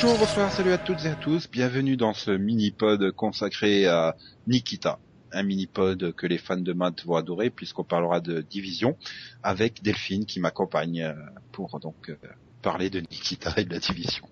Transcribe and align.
Bonjour, 0.00 0.16
bonsoir, 0.16 0.52
salut 0.52 0.70
à 0.70 0.78
toutes 0.78 1.04
et 1.06 1.08
à 1.08 1.16
tous. 1.16 1.50
Bienvenue 1.50 1.96
dans 1.96 2.14
ce 2.14 2.30
mini-pod 2.30 3.10
consacré 3.10 3.86
à 3.86 4.14
Nikita. 4.46 5.00
Un 5.32 5.42
mini-pod 5.42 6.14
que 6.14 6.28
les 6.28 6.38
fans 6.38 6.56
de 6.56 6.72
maths 6.72 7.04
vont 7.04 7.16
adorer 7.16 7.50
puisqu'on 7.50 7.82
parlera 7.82 8.20
de 8.20 8.40
division 8.40 8.96
avec 9.42 9.82
Delphine 9.82 10.24
qui 10.24 10.38
m'accompagne 10.38 11.02
euh, 11.02 11.14
pour 11.50 11.80
donc 11.80 12.10
euh, 12.10 12.16
parler 12.62 12.90
de 12.90 13.00
Nikita 13.00 13.52
et 13.56 13.64
de 13.64 13.72
la 13.72 13.80
division. 13.80 14.28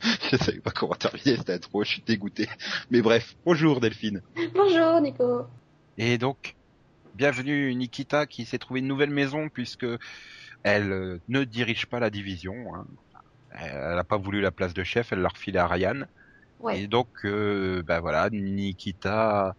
je 0.30 0.36
savais 0.38 0.60
pas 0.60 0.70
comment 0.70 0.94
terminer 0.94 1.36
cette 1.36 1.50
intro, 1.50 1.84
je 1.84 1.90
suis 1.90 2.02
dégoûté. 2.06 2.48
Mais 2.90 3.02
bref, 3.02 3.36
bonjour 3.44 3.80
Delphine. 3.80 4.22
Bonjour 4.54 4.98
Nico. 5.02 5.42
Et 5.98 6.16
donc, 6.16 6.56
bienvenue 7.16 7.74
Nikita 7.74 8.24
qui 8.24 8.46
s'est 8.46 8.56
trouvé 8.56 8.80
une 8.80 8.88
nouvelle 8.88 9.10
maison 9.10 9.50
puisque 9.50 9.86
elle 10.62 10.90
euh, 10.90 11.20
ne 11.28 11.44
dirige 11.44 11.84
pas 11.84 12.00
la 12.00 12.08
division. 12.08 12.54
Hein. 12.74 12.86
Elle 13.58 13.96
n'a 13.96 14.04
pas 14.04 14.16
voulu 14.16 14.40
la 14.40 14.50
place 14.50 14.74
de 14.74 14.82
chef, 14.82 15.12
elle 15.12 15.20
l'a 15.20 15.28
refilé 15.28 15.58
à 15.58 15.66
Ryan. 15.66 16.02
Ouais. 16.60 16.80
Et 16.80 16.86
donc, 16.86 17.08
euh, 17.24 17.82
bah 17.82 18.00
voilà, 18.00 18.30
Nikita 18.30 19.54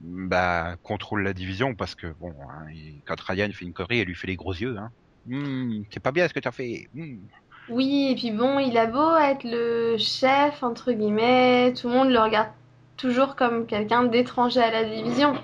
bah, 0.00 0.76
contrôle 0.82 1.22
la 1.22 1.32
division 1.32 1.74
parce 1.74 1.94
que 1.94 2.08
bon, 2.20 2.34
hein, 2.50 2.66
quand 3.06 3.20
Ryan 3.20 3.50
fait 3.52 3.64
une 3.64 3.72
connerie, 3.72 4.00
elle 4.00 4.06
lui 4.06 4.14
fait 4.14 4.26
les 4.26 4.36
gros 4.36 4.52
yeux. 4.52 4.76
Hein. 4.78 4.90
Hmm, 5.26 5.82
c'est 5.90 6.00
pas 6.00 6.12
bien 6.12 6.26
ce 6.28 6.34
que 6.34 6.40
tu 6.40 6.48
as 6.48 6.52
fait. 6.52 6.88
Hmm. 6.94 7.18
Oui, 7.68 8.08
et 8.10 8.14
puis 8.14 8.30
bon, 8.30 8.58
il 8.58 8.76
a 8.78 8.86
beau 8.86 9.16
être 9.16 9.44
le 9.44 9.96
chef, 9.98 10.62
entre 10.62 10.92
guillemets, 10.92 11.74
tout 11.74 11.88
le 11.88 11.94
monde 11.94 12.10
le 12.10 12.18
regarde 12.18 12.48
toujours 12.96 13.36
comme 13.36 13.66
quelqu'un 13.66 14.04
d'étranger 14.04 14.60
à 14.60 14.70
la 14.70 14.84
division. 14.84 15.34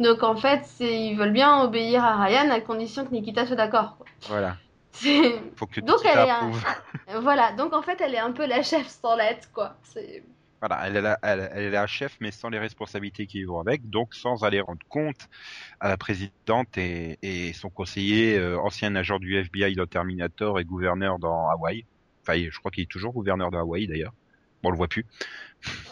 Donc 0.00 0.22
en 0.22 0.36
fait, 0.36 0.62
ils 0.80 1.16
veulent 1.16 1.32
bien 1.32 1.62
obéir 1.62 2.04
à 2.04 2.22
Ryan 2.22 2.50
à 2.50 2.60
condition 2.60 3.04
que 3.04 3.12
Nikita 3.12 3.46
soit 3.46 3.56
d'accord. 3.56 3.96
Voilà. 4.28 4.56
Faut 5.56 5.66
que 5.66 5.80
Donc, 5.80 6.00
elle 6.04 6.18
est 6.18 6.30
un-. 6.30 6.52
Voilà, 7.20 7.52
donc 7.52 7.72
en 7.72 7.82
fait, 7.82 8.00
elle 8.00 8.14
est 8.14 8.18
un 8.18 8.32
peu 8.32 8.46
la 8.46 8.62
chef 8.62 8.88
sans 8.88 9.16
l'être, 9.16 9.50
quoi. 9.52 9.76
C'est... 9.82 10.24
Voilà, 10.60 10.86
elle 10.86 10.96
est, 10.96 11.00
la, 11.00 11.18
elle, 11.22 11.50
elle 11.54 11.64
est 11.64 11.70
la 11.70 11.86
chef, 11.86 12.16
mais 12.20 12.32
sans 12.32 12.48
les 12.48 12.58
responsabilités 12.58 13.26
qui 13.26 13.44
vont 13.44 13.60
avec, 13.60 13.88
donc 13.88 14.14
sans 14.14 14.42
aller 14.42 14.60
rendre 14.60 14.84
compte 14.88 15.28
à 15.78 15.88
la 15.88 15.96
présidente 15.96 16.76
et, 16.76 17.16
et 17.22 17.52
son 17.52 17.70
conseiller, 17.70 18.36
euh, 18.36 18.58
ancien 18.58 18.94
agent 18.96 19.20
du 19.20 19.36
FBI 19.36 19.76
dans 19.76 19.86
Terminator 19.86 20.58
et 20.58 20.64
gouverneur 20.64 21.20
dans 21.20 21.48
Hawaï. 21.48 21.84
Enfin, 22.22 22.38
je 22.50 22.58
crois 22.58 22.72
qu'il 22.72 22.82
est 22.82 22.90
toujours 22.90 23.12
gouverneur 23.12 23.52
de 23.52 23.56
Hawaï 23.56 23.86
d'ailleurs. 23.86 24.12
Bon, 24.62 24.70
on 24.70 24.72
le 24.72 24.76
voit 24.76 24.88
plus. 24.88 25.06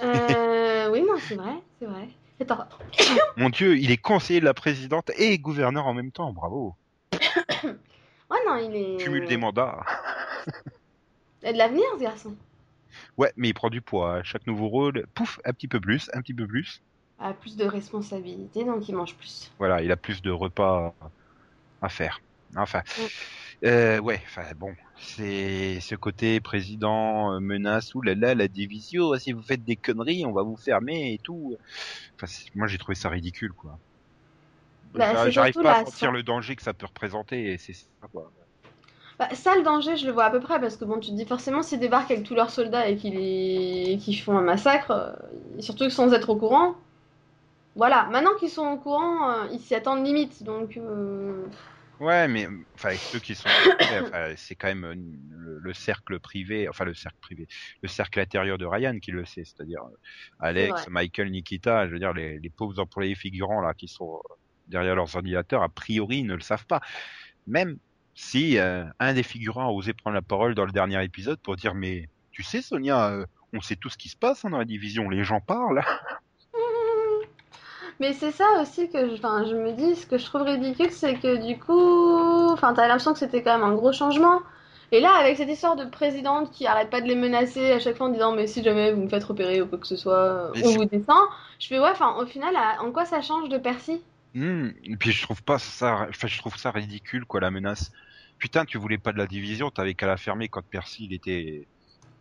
Euh, 0.02 0.90
oui, 0.92 1.02
non, 1.02 1.16
c'est 1.20 1.36
vrai, 1.36 1.54
c'est 1.78 1.86
vrai. 1.86 2.08
Attends. 2.40 2.66
Mon 3.36 3.48
Dieu, 3.48 3.78
il 3.78 3.90
est 3.90 3.96
conseiller 3.96 4.40
de 4.40 4.44
la 4.44 4.54
présidente 4.54 5.10
et 5.16 5.38
gouverneur 5.38 5.86
en 5.86 5.94
même 5.94 6.10
temps. 6.10 6.32
Bravo. 6.32 6.74
Ouais, 8.30 8.38
non, 8.46 8.56
il 8.56 8.74
est... 8.74 8.96
Cumul 8.98 9.26
des 9.26 9.36
mandats. 9.36 9.84
Il 11.42 11.48
a 11.48 11.52
de 11.52 11.58
l'avenir, 11.58 11.84
ce 11.96 12.02
garçon. 12.02 12.34
Ouais, 13.16 13.32
mais 13.36 13.48
il 13.48 13.54
prend 13.54 13.70
du 13.70 13.80
poids. 13.80 14.22
Chaque 14.24 14.46
nouveau 14.46 14.68
rôle, 14.68 15.06
pouf, 15.14 15.38
un 15.44 15.52
petit 15.52 15.68
peu 15.68 15.80
plus, 15.80 16.10
un 16.12 16.20
petit 16.20 16.34
peu 16.34 16.46
plus. 16.46 16.82
A 17.18 17.32
plus 17.32 17.56
de 17.56 17.64
responsabilités, 17.64 18.64
donc 18.64 18.88
il 18.88 18.96
mange 18.96 19.14
plus. 19.14 19.52
Voilà, 19.58 19.82
il 19.82 19.92
a 19.92 19.96
plus 19.96 20.22
de 20.22 20.30
repas 20.30 20.94
à 21.82 21.88
faire. 21.88 22.20
Enfin, 22.56 22.82
euh, 23.64 23.98
ouais, 24.00 24.20
enfin 24.26 24.44
bon, 24.56 24.74
c'est 24.98 25.80
ce 25.80 25.94
côté 25.94 26.40
président 26.40 27.34
euh, 27.34 27.40
menace 27.40 27.94
ou 27.94 28.02
là 28.02 28.14
là 28.14 28.34
la 28.34 28.48
division. 28.48 29.16
Si 29.18 29.32
vous 29.32 29.42
faites 29.42 29.64
des 29.64 29.76
conneries, 29.76 30.24
on 30.26 30.32
va 30.32 30.42
vous 30.42 30.56
fermer 30.56 31.12
et 31.14 31.18
tout. 31.18 31.56
Enfin, 32.14 32.32
moi 32.54 32.66
j'ai 32.66 32.78
trouvé 32.78 32.94
ça 32.94 33.08
ridicule 33.08 33.52
quoi. 33.52 33.78
Bah, 34.96 35.30
J'arrive 35.30 35.54
pas 35.54 35.72
à 35.72 35.84
sentir 35.84 36.12
le 36.12 36.22
danger 36.22 36.56
que 36.56 36.62
ça 36.62 36.74
peut 36.74 36.86
représenter 36.86 37.52
et 37.52 37.58
c'est. 37.58 37.74
Bah, 39.18 39.28
ça, 39.34 39.56
le 39.56 39.62
danger, 39.62 39.96
je 39.96 40.06
le 40.06 40.12
vois 40.12 40.26
à 40.26 40.30
peu 40.30 40.40
près, 40.40 40.60
parce 40.60 40.76
que 40.76 40.84
bon, 40.84 40.98
tu 41.00 41.10
te 41.10 41.16
dis 41.16 41.24
forcément, 41.24 41.62
s'ils 41.62 41.80
débarquent 41.80 42.10
avec 42.10 42.24
tous 42.24 42.34
leurs 42.34 42.50
soldats 42.50 42.86
et 42.88 42.96
qu'ils 42.96 43.14
les- 43.14 43.98
font 44.22 44.36
un 44.36 44.42
massacre, 44.42 44.90
euh, 44.90 45.12
surtout 45.60 45.88
sans 45.88 46.12
être 46.12 46.28
au 46.30 46.36
courant, 46.36 46.74
voilà. 47.74 48.04
Maintenant 48.10 48.30
qu'ils 48.38 48.50
sont 48.50 48.66
au 48.66 48.76
courant, 48.78 49.30
euh, 49.30 49.46
ils 49.52 49.60
s'y 49.60 49.74
attendent 49.74 50.04
limite, 50.04 50.42
donc... 50.42 50.76
euh, 50.76 51.44
Ouais, 51.98 52.28
mais 52.28 52.46
enfin 52.74 52.90
avec 52.90 53.00
ceux 53.00 53.20
qui 53.20 53.34
sont, 53.34 53.48
c'est 54.36 54.54
quand 54.54 54.66
même 54.68 54.84
le, 55.30 55.58
le 55.58 55.72
cercle 55.72 56.20
privé, 56.20 56.68
enfin 56.68 56.84
le 56.84 56.92
cercle 56.92 57.16
privé, 57.22 57.46
le 57.80 57.88
cercle 57.88 58.20
intérieur 58.20 58.58
de 58.58 58.66
Ryan 58.66 58.98
qui 58.98 59.12
le 59.12 59.24
sait, 59.24 59.44
c'est-à-dire 59.44 59.80
Alex. 60.38 60.88
Michael, 60.88 61.30
Nikita, 61.30 61.86
je 61.86 61.92
veux 61.92 61.98
dire 61.98 62.12
les, 62.12 62.38
les 62.38 62.50
pauvres 62.50 62.78
employés 62.80 63.14
figurants 63.14 63.62
là 63.62 63.72
qui 63.72 63.88
sont 63.88 64.20
derrière 64.68 64.94
leurs 64.94 65.14
ordinateurs, 65.16 65.62
a 65.62 65.68
priori 65.68 66.18
ils 66.18 66.26
ne 66.26 66.34
le 66.34 66.40
savent 66.40 66.66
pas. 66.66 66.80
Même 67.46 67.78
si 68.14 68.58
euh, 68.58 68.84
un 68.98 69.14
des 69.14 69.22
figurants 69.22 69.68
a 69.68 69.72
osé 69.72 69.92
prendre 69.92 70.14
la 70.14 70.22
parole 70.22 70.54
dans 70.54 70.64
le 70.64 70.72
dernier 70.72 71.02
épisode 71.04 71.38
pour 71.40 71.56
dire 71.56 71.74
mais 71.74 72.08
tu 72.32 72.42
sais 72.42 72.62
Sonia, 72.62 73.10
euh, 73.10 73.26
on 73.52 73.60
sait 73.60 73.76
tout 73.76 73.88
ce 73.88 73.96
qui 73.96 74.08
se 74.08 74.16
passe 74.16 74.44
hein, 74.44 74.50
dans 74.50 74.58
la 74.58 74.64
division, 74.64 75.08
les 75.08 75.24
gens 75.24 75.40
parlent. 75.40 75.82
Mais 77.98 78.12
c'est 78.12 78.30
ça 78.32 78.44
aussi 78.60 78.90
que 78.90 79.16
je, 79.16 79.54
me 79.54 79.72
dis, 79.72 79.96
ce 79.96 80.06
que 80.06 80.18
je 80.18 80.24
trouve 80.26 80.42
ridicule, 80.42 80.90
c'est 80.90 81.14
que 81.14 81.36
du 81.46 81.58
coup, 81.58 82.52
enfin, 82.52 82.74
t'as 82.74 82.86
l'impression 82.88 83.14
que 83.14 83.18
c'était 83.18 83.42
quand 83.42 83.58
même 83.58 83.66
un 83.66 83.74
gros 83.74 83.92
changement. 83.92 84.42
Et 84.92 85.00
là, 85.00 85.12
avec 85.18 85.36
cette 85.36 85.48
histoire 85.48 85.76
de 85.76 85.84
présidente 85.84 86.50
qui 86.52 86.66
arrête 86.66 86.90
pas 86.90 87.00
de 87.00 87.06
les 87.06 87.16
menacer 87.16 87.72
à 87.72 87.80
chaque 87.80 87.96
fois 87.96 88.06
en 88.06 88.10
disant, 88.10 88.32
mais 88.32 88.46
si 88.46 88.62
jamais 88.62 88.92
vous 88.92 89.02
me 89.02 89.08
faites 89.08 89.24
repérer 89.24 89.62
ou 89.62 89.66
quoi 89.66 89.78
que 89.78 89.86
ce 89.86 89.96
soit, 89.96 90.52
Mais 90.54 90.66
on 90.66 90.72
vous 90.72 90.84
descend, 90.84 91.26
je 91.58 91.68
fais, 91.68 91.78
ouais, 91.78 91.90
enfin, 91.90 92.16
au 92.20 92.26
final, 92.26 92.54
à- 92.54 92.82
en 92.82 92.92
quoi 92.92 93.04
ça 93.04 93.22
change 93.22 93.48
de 93.48 93.58
Percy? 93.58 94.02
Hmm, 94.36 94.72
Et 94.84 94.96
puis 94.98 95.12
je 95.12 95.22
trouve 95.22 95.42
pas 95.42 95.58
ça, 95.58 96.08
enfin 96.10 96.28
je 96.28 96.36
trouve 96.38 96.58
ça 96.58 96.70
ridicule 96.70 97.24
quoi 97.24 97.40
la 97.40 97.50
menace. 97.50 97.90
Putain, 98.38 98.66
tu 98.66 98.76
voulais 98.76 98.98
pas 98.98 99.14
de 99.14 99.18
la 99.18 99.26
division, 99.26 99.70
t'avais 99.70 99.94
qu'à 99.94 100.06
la 100.06 100.18
fermer 100.18 100.48
quand 100.50 100.60
Percy 100.62 101.06
il 101.06 101.14
était, 101.14 101.66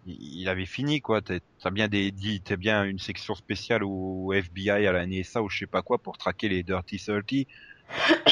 il, 0.06 0.48
avait 0.48 0.66
fini 0.66 1.02
quoi. 1.02 1.22
T'as 1.22 1.72
bien 1.72 1.90
des, 1.90 2.12
dit, 2.12 2.40
t'as 2.42 2.56
bien 2.56 2.86
une 2.86 3.00
section 3.00 3.36
spéciale 3.36 3.84
au 3.84 4.32
FBI 4.32 4.88
à 4.88 4.94
la 4.94 5.06
NSA 5.06 5.42
ou 5.42 5.50
je 5.50 5.60
sais 5.60 5.68
pas 5.68 5.82
quoi 5.82 5.98
pour 5.98 6.18
traquer 6.18 6.48
les 6.48 6.64
Dirty 6.64 7.00
Thirty, 7.00 7.48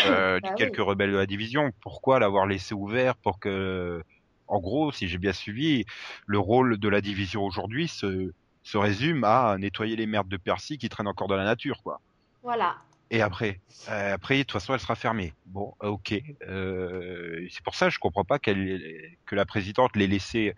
euh, 0.06 0.40
Bah 0.44 0.50
oui. 0.52 0.56
quelques 0.58 0.78
rebelles 0.80 1.12
de 1.12 1.18
la 1.18 1.26
division. 1.26 1.72
Pourquoi 1.82 2.20
l'avoir 2.22 2.48
laissé 2.48 2.74
ouvert 2.74 3.18
pour 3.18 3.38
que, 3.38 4.02
en 4.48 4.62
gros, 4.62 4.94
si 4.94 5.10
j'ai 5.10 5.18
bien 5.18 5.34
suivi, 5.34 5.84
le 6.26 6.40
rôle 6.40 6.78
de 6.78 6.88
la 6.88 7.02
division 7.02 7.44
aujourd'hui 7.44 7.90
se 7.90 8.32
se 8.64 8.78
résume 8.78 9.26
à 9.26 9.58
nettoyer 9.58 9.98
les 9.98 10.06
merdes 10.06 10.30
de 10.30 10.38
Percy 10.38 10.78
qui 10.78 10.88
traînent 10.88 11.10
encore 11.10 11.28
dans 11.28 11.36
la 11.36 11.44
nature 11.44 11.84
quoi. 11.84 12.00
Voilà. 12.44 12.78
Et 13.14 13.22
après, 13.22 13.62
euh, 13.90 14.16
après, 14.16 14.40
de 14.40 14.42
toute 14.42 14.54
façon, 14.54 14.74
elle 14.74 14.80
sera 14.80 14.96
fermée. 14.96 15.36
Bon, 15.46 15.76
ok. 15.82 16.16
Euh, 16.48 17.48
c'est 17.52 17.64
pour 17.64 17.76
ça, 17.76 17.86
que 17.86 17.94
je 17.94 18.00
comprends 18.00 18.26
pas 18.26 18.40
qu'elle, 18.40 18.82
que 19.28 19.36
la 19.36 19.46
présidente 19.46 19.96
l'ait 19.96 20.08
laissée 20.08 20.56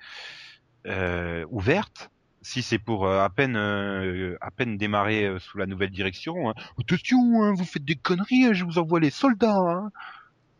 euh, 0.88 1.46
ouverte. 1.50 2.12
Si 2.42 2.62
c'est 2.62 2.80
pour 2.80 3.08
euh, 3.08 3.20
à 3.22 3.30
peine, 3.30 3.58
euh, 3.58 4.38
à 4.40 4.52
peine 4.52 4.78
démarrer 4.78 5.26
euh, 5.26 5.38
sous 5.38 5.58
la 5.58 5.66
nouvelle 5.66 5.90
direction. 5.90 6.50
Hein. 6.50 6.54
Attention, 6.80 7.44
hein, 7.44 7.54
vous 7.54 7.66
faites 7.66 7.84
des 7.84 7.98
conneries, 7.98 8.46
hein, 8.46 8.54
je 8.54 8.64
vous 8.64 8.78
envoie 8.78 9.02
les 9.02 9.10
soldats. 9.10 9.58
Hein. 9.58 9.92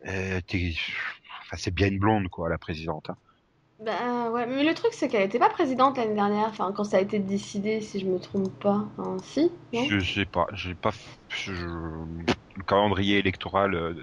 Enfin, 0.04 1.56
c'est 1.56 1.72
bien 1.72 1.86
une 1.86 1.98
blonde, 1.98 2.28
quoi, 2.28 2.50
la 2.50 2.58
présidente. 2.58 3.08
Hein. 3.08 3.16
Bah 3.78 4.30
ouais, 4.30 4.46
mais 4.46 4.64
le 4.64 4.74
truc 4.74 4.92
c'est 4.94 5.08
qu'elle 5.08 5.22
était 5.22 5.38
pas 5.38 5.48
présidente 5.50 5.96
l'année 5.98 6.14
dernière, 6.14 6.48
enfin 6.48 6.72
quand 6.72 6.84
ça 6.84 6.96
a 6.98 7.00
été 7.00 7.18
décidé, 7.18 7.80
si 7.80 8.00
je 8.00 8.06
me 8.06 8.18
trompe 8.18 8.58
pas. 8.58 8.84
Enfin, 8.98 9.16
si, 9.22 9.50
Je 9.72 10.00
sais 10.00 10.26
pas, 10.26 10.46
j'ai 10.54 10.74
pas, 10.74 10.90
je- 11.28 11.52
le 11.52 12.62
calendrier 12.66 13.18
électoral 13.18 13.74
euh, 13.74 13.94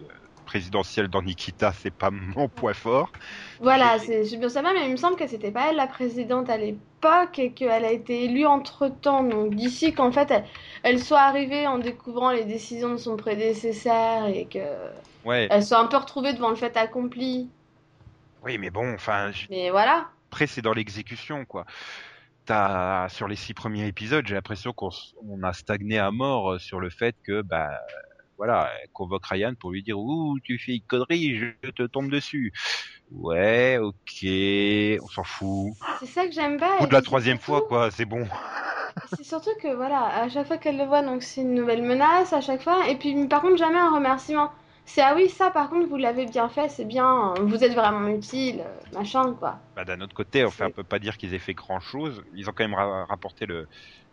présidentiel 0.45 1.07
dans 1.07 1.21
Nikita, 1.21 1.73
c'est 1.73 1.91
pas 1.91 2.11
mon 2.11 2.49
point 2.49 2.73
fort. 2.73 3.11
Voilà, 3.59 3.97
c'est, 3.99 4.23
bien 4.37 4.49
ça 4.49 4.61
va, 4.61 4.73
mais 4.73 4.85
il 4.85 4.91
me 4.91 4.97
semble 4.97 5.15
que 5.15 5.27
c'était 5.27 5.51
pas 5.51 5.69
elle 5.69 5.75
la 5.77 5.87
présidente 5.87 6.49
à 6.49 6.57
l'époque 6.57 7.39
et 7.39 7.53
qu'elle 7.53 7.85
a 7.85 7.91
été 7.91 8.25
élue 8.25 8.45
entre-temps. 8.45 9.23
Donc 9.23 9.55
d'ici 9.55 9.93
qu'en 9.93 10.11
fait 10.11 10.31
elle, 10.31 10.45
elle 10.83 10.99
soit 11.03 11.19
arrivée 11.21 11.67
en 11.67 11.77
découvrant 11.79 12.31
les 12.31 12.45
décisions 12.45 12.91
de 12.91 12.97
son 12.97 13.15
prédécesseur 13.15 14.27
et 14.27 14.47
que 14.47 14.59
Ouais. 15.25 15.49
elle 15.49 15.63
soit 15.65 15.79
un 15.79 15.87
peu 15.87 15.97
retrouvée 15.97 16.33
devant 16.33 16.49
le 16.49 16.55
fait 16.55 16.75
accompli. 16.77 17.49
Oui, 18.43 18.57
mais 18.57 18.69
bon, 18.69 18.93
enfin, 18.93 19.31
je- 19.31 19.47
Mais 19.49 19.69
voilà. 19.69 20.09
après 20.29 20.47
c'est 20.47 20.61
dans 20.61 20.73
l'exécution, 20.73 21.45
quoi. 21.45 21.65
T'as 22.45 23.07
sur 23.09 23.27
les 23.27 23.37
six 23.37 23.53
premiers 23.53 23.87
épisodes, 23.87 24.27
j'ai 24.27 24.35
l'impression 24.35 24.73
qu'on 24.73 24.89
on 25.25 25.43
a 25.43 25.53
stagné 25.53 25.97
à 25.97 26.11
mort 26.11 26.53
euh, 26.53 26.59
sur 26.59 26.79
le 26.81 26.89
fait 26.89 27.15
que, 27.25 27.41
bah, 27.41 27.69
voilà, 28.37 28.69
elle 28.81 28.89
convoque 28.91 29.25
Ryan 29.27 29.53
pour 29.57 29.71
lui 29.71 29.81
dire, 29.83 29.97
ouh, 29.97 30.37
tu 30.43 30.59
fais 30.59 30.73
une 30.75 30.81
connerie, 30.87 31.37
je 31.37 31.69
te 31.71 31.83
tombe 31.83 32.11
dessus. 32.11 32.51
Ouais, 33.11 33.77
ok, 33.81 34.25
on 35.03 35.07
s'en 35.07 35.23
fout. 35.23 35.73
C'est 35.99 36.07
ça 36.07 36.25
que 36.25 36.33
j'aime 36.33 36.57
pas. 36.57 36.81
Ou 36.81 36.87
de 36.87 36.93
la 36.93 37.01
troisième 37.01 37.39
fois, 37.39 37.61
quoi, 37.61 37.91
c'est 37.91 38.05
bon. 38.05 38.27
C'est 39.15 39.23
surtout 39.23 39.49
que 39.61 39.73
voilà, 39.73 40.05
à 40.23 40.29
chaque 40.29 40.47
fois 40.47 40.57
qu'elle 40.57 40.77
le 40.77 40.85
voit, 40.85 41.01
donc 41.01 41.23
c'est 41.23 41.41
une 41.41 41.53
nouvelle 41.53 41.83
menace 41.83 42.31
à 42.33 42.41
chaque 42.41 42.61
fois. 42.61 42.87
Et 42.89 42.95
puis 42.95 43.27
par 43.27 43.41
contre, 43.41 43.57
jamais 43.57 43.77
un 43.79 43.93
remerciement. 43.93 44.51
C'est 44.85 45.01
ah 45.01 45.13
oui, 45.15 45.29
ça 45.29 45.49
par 45.49 45.69
contre, 45.69 45.87
vous 45.87 45.97
l'avez 45.97 46.25
bien 46.25 46.49
fait, 46.49 46.69
c'est 46.69 46.85
bien, 46.85 47.33
vous 47.41 47.63
êtes 47.63 47.73
vraiment 47.73 48.07
utile, 48.09 48.63
machin 48.93 49.33
quoi. 49.33 49.59
Bah, 49.75 49.85
d'un 49.85 50.01
autre 50.01 50.13
côté, 50.13 50.43
enfin, 50.43 50.67
on 50.67 50.71
peut 50.71 50.83
pas 50.83 50.99
dire 50.99 51.17
qu'ils 51.17 51.33
aient 51.33 51.39
fait 51.39 51.53
grand 51.53 51.79
chose. 51.79 52.21
Ils 52.35 52.49
ont 52.49 52.53
quand 52.53 52.63
même 52.63 52.75
ra- 52.75 53.05
rapporté 53.05 53.45
le, 53.45 53.67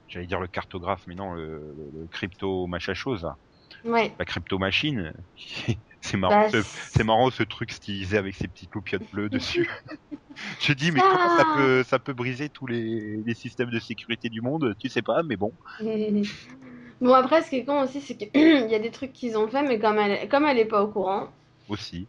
j'allais 0.08 0.26
dire 0.26 0.40
le 0.40 0.49
cartographe, 0.49 1.02
mais 1.06 1.14
non, 1.14 1.34
le, 1.34 1.75
crypto 2.11 2.67
machin 2.67 2.94
chose, 2.94 3.22
là. 3.22 3.37
Ouais. 3.84 4.12
la 4.19 4.25
crypto 4.25 4.58
machine. 4.58 5.12
C'est 6.02 6.17
marrant, 6.17 6.49
Bah, 6.50 6.62
ce, 6.62 7.02
marrant 7.02 7.31
ce 7.31 7.43
truc 7.43 7.73
stylisé 7.73 8.16
avec 8.16 8.34
ces 8.34 8.49
petites 8.49 8.75
loupiottes 8.75 9.11
bleues 9.12 9.28
dessus. 9.28 9.69
Je 10.61 10.73
dis 10.73 10.93
mais 10.93 11.00
comment 11.00 11.37
ça 11.37 11.44
peut 11.56 11.82
ça 11.82 11.99
peut 11.99 12.14
briser 12.14 12.49
tous 12.49 12.66
les, 12.66 13.23
les 13.25 13.34
systèmes 13.34 13.70
de 13.70 13.78
sécurité 13.78 14.31
du 14.31 14.40
monde? 14.40 14.75
Tu 14.78 14.88
sais 14.88 15.02
pas, 15.02 15.23
mais 15.23 15.37
bon. 15.37 15.52
Bon, 17.00 17.14
après, 17.14 17.43
ce 17.43 17.50
qui 17.50 17.56
est 17.56 17.64
con 17.64 17.81
aussi, 17.82 18.00
c'est 18.00 18.17
qu'il 18.17 18.31
y 18.70 18.75
a 18.75 18.79
des 18.79 18.91
trucs 18.91 19.12
qu'ils 19.12 19.38
ont 19.38 19.49
fait, 19.49 19.62
mais 19.62 19.79
comme 19.79 19.99
elle, 19.99 20.29
comme 20.29 20.44
elle 20.44 20.58
est 20.58 20.67
pas 20.67 20.82
au 20.82 20.88
courant. 20.88 21.29
aussi. 21.69 22.06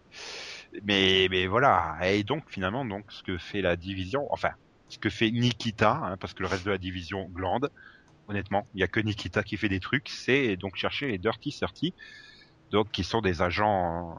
Mais, 0.83 1.27
mais 1.29 1.47
voilà. 1.47 1.97
Et 2.03 2.23
donc, 2.23 2.43
finalement, 2.49 2.85
donc, 2.85 3.05
ce 3.11 3.23
que 3.23 3.37
fait 3.37 3.61
la 3.61 3.75
division, 3.75 4.27
enfin, 4.31 4.51
ce 4.89 4.97
que 4.97 5.09
fait 5.09 5.31
Nikita, 5.31 5.91
hein, 6.03 6.17
parce 6.17 6.33
que 6.33 6.43
le 6.43 6.49
reste 6.49 6.65
de 6.65 6.71
la 6.71 6.77
division 6.77 7.25
glande, 7.33 7.69
honnêtement, 8.27 8.67
il 8.73 8.81
y 8.81 8.83
a 8.83 8.87
que 8.87 8.99
Nikita 8.99 9.43
qui 9.43 9.57
fait 9.57 9.69
des 9.69 9.79
trucs, 9.79 10.09
c'est 10.09 10.57
donc 10.57 10.75
chercher 10.75 11.07
les 11.07 11.17
Dirty 11.17 11.57
30, 11.57 11.93
donc, 12.71 12.91
qui 12.91 13.03
sont 13.03 13.21
des 13.21 13.41
agents, 13.41 14.15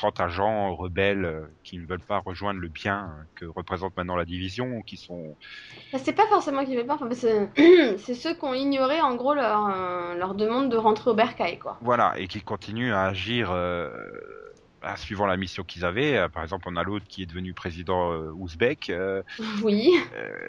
30 0.00 0.18
agents 0.20 0.74
rebelles 0.74 1.26
euh, 1.26 1.42
qui 1.62 1.76
ne 1.76 1.86
veulent 1.86 2.00
pas 2.00 2.20
rejoindre 2.20 2.58
le 2.58 2.68
bien 2.68 3.04
euh, 3.04 3.22
que 3.34 3.44
représente 3.44 3.94
maintenant 3.98 4.16
la 4.16 4.24
division, 4.24 4.80
qui 4.80 4.96
sont, 4.96 5.36
Enfin, 5.88 6.02
c'est 6.02 6.14
pas 6.14 6.26
forcément 6.28 6.64
qu'ils 6.64 6.76
veulent 6.76 6.86
pas, 6.86 6.94
enfin, 6.94 7.10
c'est 7.12 8.14
ceux 8.14 8.32
qui 8.32 8.44
ont 8.44 8.54
ignoré, 8.54 9.02
en 9.02 9.14
gros, 9.16 9.34
leur, 9.34 9.68
euh, 9.68 10.14
leur 10.14 10.34
demande 10.34 10.70
de 10.70 10.78
rentrer 10.78 11.10
au 11.10 11.14
bercail, 11.14 11.58
quoi. 11.58 11.76
voilà, 11.82 12.14
et 12.16 12.28
qui 12.28 12.40
continuent 12.40 12.94
à 12.94 13.02
agir, 13.08 13.50
euh, 13.50 13.90
bah, 14.80 14.96
suivant 14.96 15.26
la 15.26 15.36
mission 15.36 15.62
qu'ils 15.64 15.84
avaient. 15.84 16.16
Euh, 16.16 16.28
Par 16.28 16.42
exemple, 16.42 16.66
on 16.68 16.76
a 16.76 16.82
l'autre 16.82 17.06
qui 17.08 17.22
est 17.22 17.26
devenu 17.26 17.54
président 17.54 18.12
euh, 18.12 18.30
ouzbek, 18.32 18.90
euh, 18.90 19.22
Oui. 19.62 19.90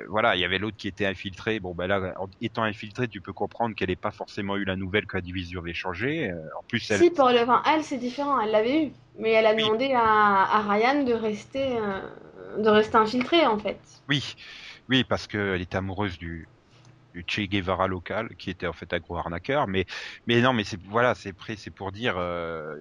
Voilà, 0.07 0.35
il 0.35 0.39
y 0.41 0.45
avait 0.45 0.57
l'autre 0.57 0.77
qui 0.77 0.87
était 0.87 1.05
infiltré. 1.05 1.59
Bon, 1.59 1.75
ben 1.75 1.87
là, 1.87 2.13
en 2.19 2.27
étant 2.39 2.63
infiltré, 2.63 3.07
tu 3.07 3.21
peux 3.21 3.33
comprendre 3.33 3.75
qu'elle 3.75 3.89
n'ait 3.89 3.95
pas 3.95 4.11
forcément 4.11 4.55
eu 4.57 4.63
la 4.65 4.75
nouvelle 4.75 5.05
que 5.05 5.17
la 5.17 5.21
division 5.21 5.59
avait 5.59 5.73
changé. 5.73 6.29
Euh, 6.31 6.35
en 6.59 6.63
plus, 6.67 6.89
elle, 6.91 6.97
Si, 6.99 7.09
pour 7.11 7.29
le, 7.29 7.39
enfin, 7.39 7.61
elle, 7.67 7.83
c'est 7.83 7.97
différent, 7.97 8.39
elle 8.39 8.51
l'avait 8.51 8.85
eu. 8.85 8.91
Mais 9.19 9.31
elle 9.31 9.45
a 9.45 9.53
Oui. 9.53 9.63
demandé 9.63 9.93
à, 9.93 10.01
à 10.01 10.61
Ryan 10.61 11.03
de 11.03 11.13
rester, 11.13 11.77
de 12.57 12.69
rester 12.69 12.97
infiltrée, 12.97 13.45
en 13.45 13.57
fait. 13.59 13.79
oui, 14.07 14.35
oui, 14.89 15.03
parce 15.03 15.27
qu'elle 15.27 15.61
était 15.61 15.77
amoureuse 15.77 16.17
du, 16.17 16.47
du 17.13 17.23
Che 17.27 17.41
Guevara 17.41 17.87
local, 17.87 18.29
qui 18.37 18.49
était 18.49 18.67
en 18.67 18.73
fait 18.73 18.93
un 18.93 18.99
gros 18.99 19.17
arnaqueur. 19.17 19.67
Mais, 19.67 19.85
mais 20.27 20.41
non, 20.41 20.53
mais 20.53 20.63
c'est 20.63 20.81
voilà, 20.85 21.13
c'est 21.15 21.33
pour 21.71 21.91
dire. 21.91 22.17
Euh, 22.17 22.75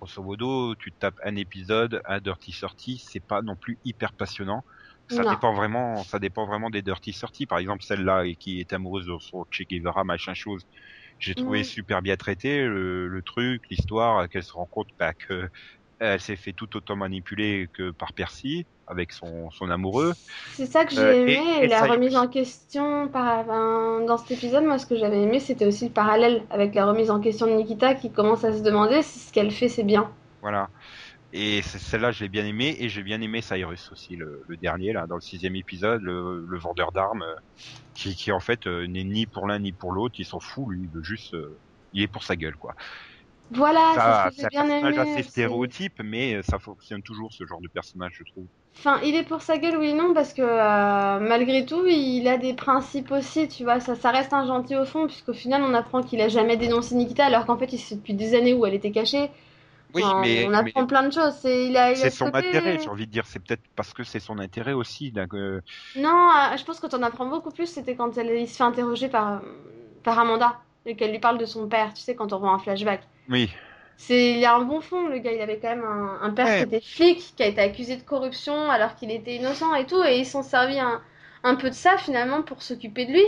Grosso 0.00 0.22
modo, 0.22 0.74
tu 0.76 0.92
tapes 0.92 1.18
un 1.24 1.36
épisode, 1.36 2.00
un 2.04 2.20
Dirty 2.20 2.52
Sorty, 2.52 2.98
c'est 3.04 3.24
pas 3.24 3.40
non 3.42 3.56
plus 3.56 3.78
hyper 3.84 4.12
passionnant. 4.14 4.62
Ça 5.08 5.24
Non. 5.24 5.26
dépend 5.26 5.54
vraiment, 5.54 6.04
ça 6.04 6.18
dépend 6.18 6.46
vraiment 6.46 6.68
des 6.70 6.82
Dirty 6.82 7.12
Sorty. 7.14 7.46
Par 7.46 7.58
exemple, 7.58 7.82
celle-là 7.84 8.24
qui 8.38 8.60
est 8.60 8.72
amoureuse 8.74 9.06
de 9.06 9.16
son 9.20 9.44
Che 9.50 9.62
Guevara, 9.70 10.04
machin 10.04 10.34
chose. 10.34 10.62
J'ai 11.18 11.34
trouvé 11.34 11.62
Mm. 11.62 11.64
super 11.64 12.02
bien 12.02 12.16
traité 12.16 12.66
le, 12.66 13.08
le 13.08 13.22
truc, 13.22 13.62
l'histoire, 13.70 14.28
qu'elle 14.28 14.42
se 14.44 14.52
rend 14.52 14.66
compte 14.66 14.88
bah, 14.98 15.14
que 15.14 15.48
elle 16.00 16.20
s'est 16.20 16.36
fait 16.36 16.52
tout 16.54 16.76
autant 16.76 16.96
manipuler 16.96 17.68
que 17.74 17.90
par 17.92 18.12
Percy 18.14 18.66
avec 18.86 19.12
son, 19.12 19.50
son 19.50 19.70
amoureux. 19.70 20.12
C'est 20.54 20.66
ça 20.66 20.84
que 20.84 20.92
j'ai 20.94 21.00
Euh, 21.00 21.22
aimé, 21.22 21.40
et, 21.60 21.64
et 21.64 21.66
la 21.66 21.82
remise 21.84 22.16
en 22.16 22.28
question 22.28 23.08
par, 23.08 23.40
enfin, 23.40 24.04
dans 24.06 24.16
cet 24.16 24.30
épisode, 24.32 24.64
moi 24.64 24.78
ce 24.78 24.86
que 24.86 24.96
j'avais 24.96 25.22
aimé 25.22 25.40
c'était 25.40 25.66
aussi 25.66 25.86
le 25.86 25.92
parallèle 25.92 26.44
avec 26.50 26.74
la 26.74 26.86
remise 26.86 27.10
en 27.10 27.20
question 27.20 27.46
de 27.46 27.52
Nikita 27.52 27.94
qui 27.94 28.10
commence 28.10 28.44
à 28.44 28.52
se 28.52 28.62
demander 28.62 29.02
si 29.02 29.18
ce 29.18 29.32
qu'elle 29.32 29.50
fait 29.50 29.68
c'est 29.68 29.84
bien. 29.84 30.10
Voilà. 30.42 30.68
Et 31.32 31.60
celle-là, 31.62 32.12
je 32.12 32.22
l'ai 32.22 32.28
bien 32.30 32.46
aimé, 32.46 32.76
et 32.78 32.88
j'ai 32.88 33.02
bien 33.02 33.20
aimé 33.20 33.42
Cyrus 33.42 33.90
aussi, 33.92 34.16
le, 34.16 34.42
le 34.46 34.56
dernier, 34.56 34.92
là, 34.92 35.06
dans 35.06 35.16
le 35.16 35.20
sixième 35.20 35.56
épisode, 35.56 36.00
le, 36.00 36.46
le 36.46 36.58
vendeur 36.58 36.92
d'armes, 36.92 37.22
euh, 37.22 37.34
qui, 37.94 38.14
qui 38.14 38.32
en 38.32 38.40
fait 38.40 38.66
euh, 38.66 38.86
n'est 38.86 39.04
ni 39.04 39.26
pour 39.26 39.46
l'un 39.46 39.58
ni 39.58 39.72
pour 39.72 39.92
l'autre, 39.92 40.14
il 40.18 40.24
s'en 40.24 40.40
fout, 40.40 40.64
lui, 40.70 40.82
il 40.84 40.88
veut 40.88 41.02
juste, 41.02 41.36
il 41.92 42.02
est 42.02 42.06
pour 42.06 42.22
sa 42.22 42.36
gueule, 42.36 42.56
quoi. 42.56 42.74
Voilà, 43.50 43.96
Ça, 43.96 44.00
c'est 44.00 44.12
ce 44.12 44.20
c'est 44.22 44.28
que 44.28 44.28
un 44.28 44.32
j'ai 44.38 44.46
bien 44.46 44.68
personnage 44.68 44.98
aimé. 44.98 44.98
assez 44.98 45.22
stéréotype, 45.22 46.00
mais 46.02 46.34
euh, 46.34 46.42
ça 46.42 46.58
fonctionne 46.58 47.02
toujours, 47.02 47.32
ce 47.32 47.46
genre 47.46 47.60
de 47.60 47.68
personnage, 47.68 48.14
je 48.18 48.24
trouve. 48.24 48.48
Enfin, 48.78 49.00
il 49.02 49.14
est 49.16 49.24
pour 49.24 49.40
sa 49.42 49.56
gueule, 49.58 49.76
oui 49.78 49.94
non, 49.94 50.12
parce 50.14 50.32
que 50.34 50.42
euh, 50.42 51.18
malgré 51.20 51.64
tout, 51.64 51.86
il 51.86 52.28
a 52.28 52.36
des 52.36 52.52
principes 52.54 53.10
aussi, 53.10 53.48
tu 53.48 53.64
vois, 53.64 53.80
ça, 53.80 53.94
ça 53.96 54.10
reste 54.10 54.32
un 54.34 54.46
gentil 54.46 54.76
au 54.76 54.84
fond, 54.84 55.06
puisqu'au 55.06 55.32
final 55.32 55.62
on 55.62 55.72
apprend 55.74 56.02
qu'il 56.02 56.20
a 56.20 56.28
jamais 56.28 56.56
dénoncé 56.58 56.94
Nikita, 56.94 57.24
alors 57.26 57.46
qu'en 57.46 57.56
fait 57.58 57.72
il 57.72 57.78
sait 57.78 57.96
depuis 57.96 58.14
des 58.14 58.34
années 58.34 58.52
où 58.54 58.66
elle 58.66 58.74
était 58.74 58.92
cachée. 58.92 59.30
Oui, 59.94 60.14
Enfin, 60.14 60.14
mais, 60.16 60.48
on 60.48 60.54
mais 60.58 60.74
apprend 60.74 60.86
plein 60.86 61.04
de 61.08 61.12
choses. 61.12 61.34
C'est 61.42 61.66
il 61.68 61.76
a, 61.76 61.92
il 61.92 62.02
a 62.02 62.08
c'est 62.08 62.10
ce 62.10 62.18
son 62.18 62.30
côté- 62.32 62.36
intérêt, 62.36 62.78
j'ai 62.78 62.90
envie 62.90 63.06
de 63.06 63.12
dire, 63.12 63.26
c'est 63.26 63.40
peut-être 63.40 63.64
parce 63.74 63.92
que 63.94 64.04
c'est 64.04 64.20
son 64.20 64.38
intérêt 64.38 64.72
aussi, 64.72 65.12
Non, 65.94 66.30
euh, 66.52 66.56
je 66.56 66.64
pense 66.64 66.78
que 66.80 66.86
t'en 66.86 67.02
apprends 67.02 67.26
beaucoup 67.26 67.50
plus, 67.50 67.66
c'était 67.66 67.96
quand 67.96 68.16
elle, 68.18 68.30
il 68.38 68.48
se 68.48 68.56
fait 68.56 68.62
interroger 68.64 69.08
par, 69.08 69.42
par 70.04 70.18
Amanda 70.18 70.60
et 70.84 70.94
qu'elle 70.96 71.10
lui 71.10 71.18
parle 71.18 71.38
de 71.38 71.46
son 71.46 71.68
père, 71.68 71.94
tu 71.94 72.02
sais, 72.02 72.14
quand 72.14 72.32
on 72.32 72.38
voit 72.38 72.50
un 72.50 72.58
flashback. 72.58 73.02
Oui, 73.28 73.50
C'est, 73.96 74.38
il 74.38 74.44
a 74.44 74.54
un 74.56 74.64
bon 74.64 74.80
fond, 74.80 75.08
le 75.08 75.18
gars, 75.18 75.32
il 75.32 75.40
avait 75.40 75.58
quand 75.58 75.68
même 75.74 75.84
un, 75.84 76.18
un 76.22 76.30
père 76.34 76.54
Ouais. 76.54 76.54
qui 76.54 76.64
était 76.64 76.80
flic, 76.80 77.34
qui 77.36 77.42
a 77.42 77.46
été 77.46 77.60
accusé 77.60 77.96
de 77.96 78.02
corruption 78.02 78.70
alors 78.70 78.94
qu'il 78.94 79.10
était 79.10 79.36
innocent 79.36 79.74
et 79.74 79.86
tout, 79.86 80.02
et 80.04 80.18
ils 80.18 80.26
s'en 80.26 80.42
servi 80.42 80.78
un, 80.78 81.02
un 81.44 81.54
peu 81.56 81.70
de 81.70 81.74
ça 81.74 81.96
finalement 81.98 82.42
pour 82.42 82.62
s'occuper 82.62 83.06
de 83.06 83.12
lui 83.12 83.22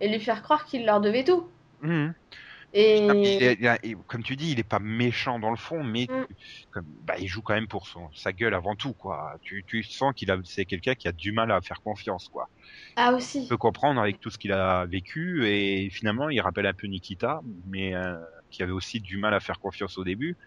et 0.00 0.08
lui 0.08 0.20
faire 0.20 0.42
croire 0.42 0.64
qu'il 0.66 0.86
leur 0.86 1.00
devait 1.00 1.24
tout. 1.24 1.48
Ah, 3.08 3.14
puis, 3.20 3.32
Et 3.32 3.40
il 3.40 3.42
est- 3.42 3.56
il 3.60 3.66
a- 3.68 3.78
et 3.84 3.94
comme 4.06 4.22
tu 4.22 4.36
dis, 4.36 4.52
il 4.52 4.58
est 4.60 4.64
pas 4.64 4.78
méchant 4.78 5.38
dans 5.38 5.50
le 5.50 5.56
fond, 5.56 5.82
mais 5.82 6.08
Mm. 6.08 6.26
comme, 6.70 6.86
bah, 7.02 7.14
il 7.18 7.28
joue 7.28 7.42
quand 7.42 7.54
même 7.54 7.68
pour 7.68 7.86
son, 7.88 8.10
sa 8.14 8.32
gueule 8.32 8.54
avant 8.54 8.76
tout, 8.76 8.94
quoi. 8.94 9.36
Tu, 9.42 9.64
tu 9.66 9.82
sens 9.82 10.14
qu'il 10.14 10.30
a, 10.30 10.38
c'est 10.44 10.66
quelqu'un 10.66 10.94
qui 10.94 11.08
a 11.08 11.12
du 11.12 11.32
mal 11.32 11.50
à 11.52 11.60
faire 11.62 11.80
confiance, 11.82 12.28
quoi. 12.28 12.48
ah 12.96 13.12
aussi. 13.12 13.42
Tu 13.42 13.46
peux 13.48 13.58
comprendre 13.58 14.00
avec 14.00 14.20
tout 14.20 14.30
ce 14.30 14.38
qu'il 14.38 14.52
a 14.52 14.86
vécu, 14.86 15.46
et 15.48 15.90
finalement, 15.90 16.30
il 16.30 16.40
rappelle 16.40 16.66
un 16.66 16.74
peu 16.74 16.86
Nikita, 16.88 17.42
mais 17.66 17.94
euh, 17.94 18.16
qui 18.52 18.62
avait 18.62 18.72
aussi 18.72 19.00
du 19.00 19.18
mal 19.18 19.34
à 19.34 19.40
faire 19.40 19.58
confiance 19.60 19.98
au 19.98 20.04
début. 20.04 20.38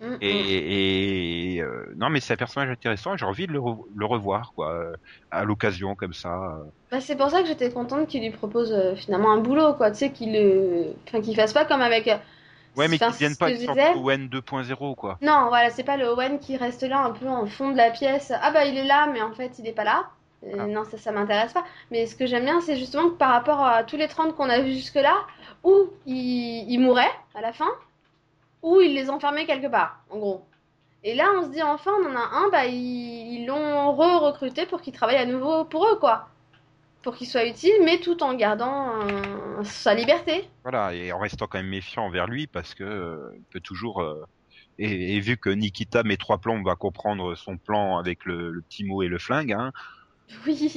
Mm, 0.00 0.06
mm. 0.14 0.20
Et, 0.22 1.56
et, 1.56 1.62
euh, 1.62 1.92
non, 1.96 2.10
mais 2.10 2.20
c'est 2.20 2.34
un 2.34 2.36
personnage 2.36 2.70
intéressant. 2.70 3.16
J'ai 3.16 3.26
envie 3.26 3.46
de 3.46 3.52
le, 3.52 3.60
re- 3.60 3.84
le 3.94 4.06
revoir, 4.06 4.52
quoi, 4.54 4.72
euh, 4.74 4.92
à 5.30 5.44
l'occasion 5.44 5.96
comme 5.96 6.14
ça. 6.14 6.58
Bah, 6.90 7.00
c'est 7.00 7.16
pour 7.16 7.30
ça 7.30 7.42
que 7.42 7.48
j'étais 7.48 7.70
contente 7.72 8.08
qu'il 8.08 8.22
lui 8.22 8.30
propose 8.30 8.72
euh, 8.72 8.94
finalement 8.96 9.32
un 9.32 9.38
boulot, 9.38 9.74
quoi. 9.74 9.90
Tu 9.90 9.98
sais, 9.98 10.12
qu'il 10.12 10.32
le... 10.32 10.94
enfin, 11.08 11.20
qu'il 11.20 11.34
fasse 11.36 11.52
pas 11.52 11.64
comme 11.64 11.80
avec. 11.82 12.08
Ouais, 12.76 12.88
mais 12.88 12.98
enfin, 13.00 13.12
qu'ils 13.12 13.16
viennent 13.16 13.36
pas 13.36 13.50
ON 13.94 14.18
2.0, 14.28 14.94
quoi. 14.96 15.18
Non, 15.20 15.48
voilà, 15.48 15.70
c'est 15.70 15.82
pas 15.82 15.96
le 15.96 16.06
Owen 16.06 16.38
qui 16.38 16.56
reste 16.56 16.82
là 16.84 17.00
un 17.04 17.10
peu 17.10 17.28
en 17.28 17.46
fond 17.46 17.70
de 17.72 17.76
la 17.76 17.90
pièce. 17.90 18.32
Ah 18.40 18.52
bah 18.52 18.64
il 18.64 18.76
est 18.78 18.84
là, 18.84 19.08
mais 19.12 19.22
en 19.22 19.32
fait 19.32 19.58
il 19.58 19.66
est 19.66 19.72
pas 19.72 19.82
là. 19.84 20.08
Ah. 20.58 20.66
Non, 20.66 20.84
ça, 20.84 20.98
ça 20.98 21.12
m'intéresse 21.12 21.52
pas. 21.52 21.64
Mais 21.90 22.06
ce 22.06 22.16
que 22.16 22.26
j'aime 22.26 22.44
bien, 22.44 22.60
c'est 22.60 22.76
justement 22.76 23.08
que 23.10 23.14
par 23.16 23.30
rapport 23.30 23.60
à 23.64 23.84
tous 23.84 23.96
les 23.96 24.08
30 24.08 24.34
qu'on 24.36 24.50
a 24.50 24.60
vus 24.60 24.72
jusque-là, 24.74 25.26
où 25.62 25.90
ils, 26.06 26.70
ils 26.70 26.78
mouraient 26.78 27.12
à 27.34 27.40
la 27.40 27.52
fin, 27.52 27.70
ou 28.62 28.80
ils 28.80 28.94
les 28.94 29.10
enfermaient 29.10 29.46
quelque 29.46 29.68
part, 29.68 30.00
en 30.10 30.18
gros. 30.18 30.44
Et 31.04 31.14
là, 31.14 31.26
on 31.38 31.44
se 31.44 31.50
dit 31.50 31.62
enfin, 31.62 31.92
on 32.02 32.10
en 32.10 32.16
a 32.16 32.28
un, 32.32 32.48
bah 32.50 32.66
ils 32.66 33.44
l'ont 33.46 33.92
re-recruté 33.94 34.66
pour 34.66 34.80
qu'il 34.80 34.92
travaille 34.94 35.16
à 35.16 35.26
nouveau 35.26 35.64
pour 35.64 35.86
eux, 35.86 35.96
quoi. 35.98 36.28
Pour 37.02 37.14
qu'il 37.16 37.26
soit 37.28 37.46
utile, 37.46 37.74
mais 37.84 38.00
tout 38.00 38.22
en 38.22 38.34
gardant 38.34 39.02
euh, 39.02 39.62
sa 39.64 39.94
liberté. 39.94 40.48
Voilà, 40.62 40.94
et 40.94 41.12
en 41.12 41.18
restant 41.18 41.46
quand 41.46 41.58
même 41.58 41.68
méfiant 41.68 42.04
envers 42.06 42.26
lui 42.26 42.46
parce 42.46 42.74
que 42.74 42.84
euh, 42.84 43.30
il 43.36 43.44
peut 43.44 43.60
toujours. 43.60 44.00
euh, 44.02 44.24
et, 44.78 45.16
et 45.16 45.20
vu 45.20 45.36
que 45.36 45.50
Nikita 45.50 46.02
met 46.02 46.16
trois 46.16 46.38
plombs, 46.38 46.56
on 46.58 46.62
va 46.62 46.76
comprendre 46.76 47.34
son 47.34 47.58
plan 47.58 47.98
avec 47.98 48.24
le, 48.24 48.50
le 48.50 48.62
petit 48.62 48.84
mot 48.84 49.02
et 49.02 49.08
le 49.08 49.18
flingue. 49.18 49.52
Hein. 49.52 49.72
Oui. 50.46 50.72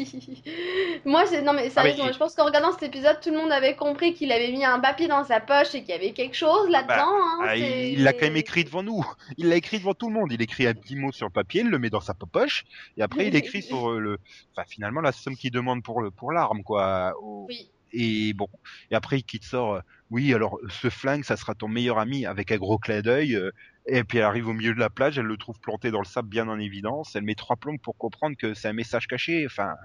Moi, 1.05 1.25
c'est 1.25 1.41
non 1.41 1.53
mais 1.53 1.69
sérieusement, 1.69 2.05
mais- 2.05 2.13
je 2.13 2.17
pense 2.17 2.35
qu'en 2.35 2.45
regardant 2.45 2.71
cet 2.73 2.83
épisode, 2.83 3.19
tout 3.21 3.31
le 3.31 3.37
monde 3.37 3.51
avait 3.51 3.75
compris 3.75 4.13
qu'il 4.13 4.31
avait 4.31 4.51
mis 4.51 4.63
un 4.65 4.79
papier 4.79 5.07
dans 5.07 5.23
sa 5.23 5.39
poche 5.39 5.73
et 5.75 5.79
qu'il 5.81 5.89
y 5.89 5.93
avait 5.93 6.11
quelque 6.11 6.35
chose 6.35 6.69
là-dedans. 6.69 6.93
hein, 6.97 7.39
Ah, 7.43 7.55
il 7.57 8.03
l'a 8.03 8.13
quand 8.13 8.25
même 8.25 8.35
écrit 8.37 8.63
devant 8.65 8.83
nous. 8.83 9.03
Il 9.37 9.47
l'a 9.49 9.55
écrit 9.55 9.79
devant 9.79 9.93
tout 9.93 10.07
le 10.09 10.13
monde. 10.13 10.31
Il 10.31 10.41
écrit 10.41 10.67
un 10.67 10.73
petit 10.73 10.95
mot 10.95 11.11
sur 11.11 11.27
le 11.27 11.31
papier, 11.31 11.61
il 11.61 11.69
le 11.69 11.79
met 11.79 11.89
dans 11.89 12.01
sa 12.01 12.13
poche, 12.13 12.65
et 12.97 13.01
après 13.01 13.27
il 13.27 13.35
écrit 13.35 13.61
sur 13.61 13.89
euh, 13.91 13.99
le. 13.99 14.17
Enfin, 14.55 14.67
finalement, 14.67 15.01
la 15.01 15.11
somme 15.11 15.35
qu'il 15.35 15.51
demande 15.51 15.81
pour 15.83 16.01
le 16.01 16.11
pour 16.11 16.31
l'arme, 16.31 16.63
quoi. 16.63 17.13
au- 17.21 17.45
Oui. 17.47 17.69
Et 17.93 18.33
bon, 18.33 18.49
et 18.91 18.95
après 18.95 19.19
il 19.19 19.43
sort. 19.43 19.75
euh, 19.75 19.79
oui, 20.11 20.33
alors 20.33 20.59
ce 20.69 20.89
flingue, 20.89 21.23
ça 21.23 21.37
sera 21.37 21.55
ton 21.55 21.69
meilleur 21.69 21.99
ami 21.99 22.25
avec 22.25 22.51
un 22.51 22.57
gros 22.57 22.77
clin 22.77 23.01
d'œil. 23.01 23.35
euh, 23.35 23.51
et 23.87 24.03
puis 24.03 24.17
elle 24.19 24.25
arrive 24.25 24.47
au 24.47 24.53
milieu 24.53 24.73
de 24.73 24.79
la 24.79 24.89
plage, 24.89 25.17
elle 25.17 25.25
le 25.25 25.37
trouve 25.37 25.59
planté 25.59 25.91
dans 25.91 25.99
le 25.99 26.05
sable 26.05 26.29
bien 26.29 26.47
en 26.47 26.59
évidence. 26.59 27.15
Elle 27.15 27.23
met 27.23 27.35
trois 27.35 27.55
plombs 27.55 27.77
pour 27.77 27.97
comprendre 27.97 28.35
que 28.37 28.53
c'est 28.53 28.67
un 28.67 28.73
message 28.73 29.07
caché. 29.07 29.45
Enfin, 29.45 29.75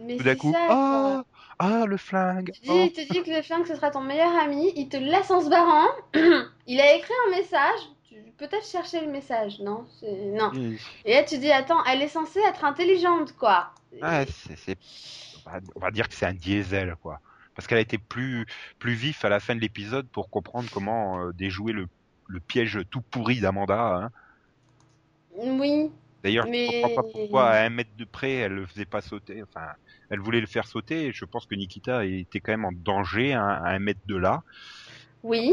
Mais 0.00 0.16
tout 0.16 0.24
d'un 0.24 0.34
coup, 0.36 0.54
ah, 0.56 0.66
quoi. 0.68 1.24
ah, 1.58 1.84
le 1.86 1.96
flingue. 1.96 2.50
Tu 2.52 2.60
dis, 2.62 2.68
oh. 2.70 2.82
il 2.86 2.92
te 2.92 3.12
dit 3.12 3.22
que 3.22 3.30
le 3.30 3.42
flingue 3.42 3.66
ce 3.66 3.74
sera 3.74 3.90
ton 3.90 4.00
meilleur 4.00 4.32
ami, 4.42 4.72
il 4.76 4.88
te 4.88 4.96
laisse 4.96 5.30
en 5.30 5.40
se 5.40 5.50
barrant. 5.50 5.88
il 6.66 6.80
a 6.80 6.94
écrit 6.96 7.12
un 7.28 7.30
message. 7.36 7.80
Tu 8.08 8.16
peut-être 8.36 8.66
chercher 8.66 9.00
le 9.00 9.10
message, 9.10 9.60
non? 9.60 9.86
Non. 10.02 10.52
Et- 10.54 10.78
Et 11.04 11.14
là, 11.14 11.22
tu 11.22 11.38
dis, 11.38 11.50
attends, 11.52 11.82
elle 11.84 12.02
est 12.02 12.08
censée 12.08 12.40
être 12.48 12.64
intelligente, 12.64 13.34
quoi. 13.38 13.70
Ouais, 14.02 14.26
va- 15.44 15.60
on 15.76 15.80
va 15.80 15.90
dire 15.90 16.08
que 16.08 16.14
c'est 16.14 16.26
un 16.26 16.34
diesel, 16.34 16.96
quoi. 17.02 17.20
Parce 17.54 17.66
qu'elle 17.68 17.78
a 17.78 17.82
été 17.82 17.98
plus, 17.98 18.46
plus 18.78 18.94
vif 18.94 19.24
à 19.24 19.28
la 19.28 19.38
fin 19.40 19.54
de 19.54 19.60
l'épisode 19.60 20.08
pour 20.08 20.30
comprendre 20.30 20.68
comment 20.72 21.20
euh, 21.20 21.32
déjouer 21.32 21.72
le, 21.72 21.86
le 22.32 22.40
piège 22.40 22.80
tout 22.90 23.02
pourri 23.02 23.40
d'Amanda. 23.40 23.96
Hein. 23.96 24.10
Oui. 25.36 25.90
D'ailleurs, 26.22 26.46
Mais- 26.48 26.66
je 26.66 26.80
comprends 26.82 27.02
pas 27.02 27.08
pourquoi 27.12 27.50
à 27.50 27.64
un 27.64 27.70
mètre 27.70 27.90
de 27.96 28.04
près, 28.04 28.32
elle 28.32 28.52
le 28.52 28.66
faisait 28.66 28.84
pas 28.84 29.00
sauter. 29.00 29.42
Enfin, 29.42 29.66
elle 30.08 30.20
voulait 30.20 30.40
le 30.40 30.46
faire 30.46 30.66
sauter. 30.66 31.06
Et 31.06 31.12
je 31.12 31.24
pense 31.24 31.46
que 31.46 31.54
Nikita 31.54 32.04
était 32.04 32.40
quand 32.40 32.52
même 32.52 32.64
en 32.64 32.72
danger 32.72 33.32
hein, 33.32 33.46
à 33.46 33.70
un 33.70 33.78
mètre 33.78 34.00
de 34.06 34.16
là. 34.16 34.42
Oui. 35.22 35.52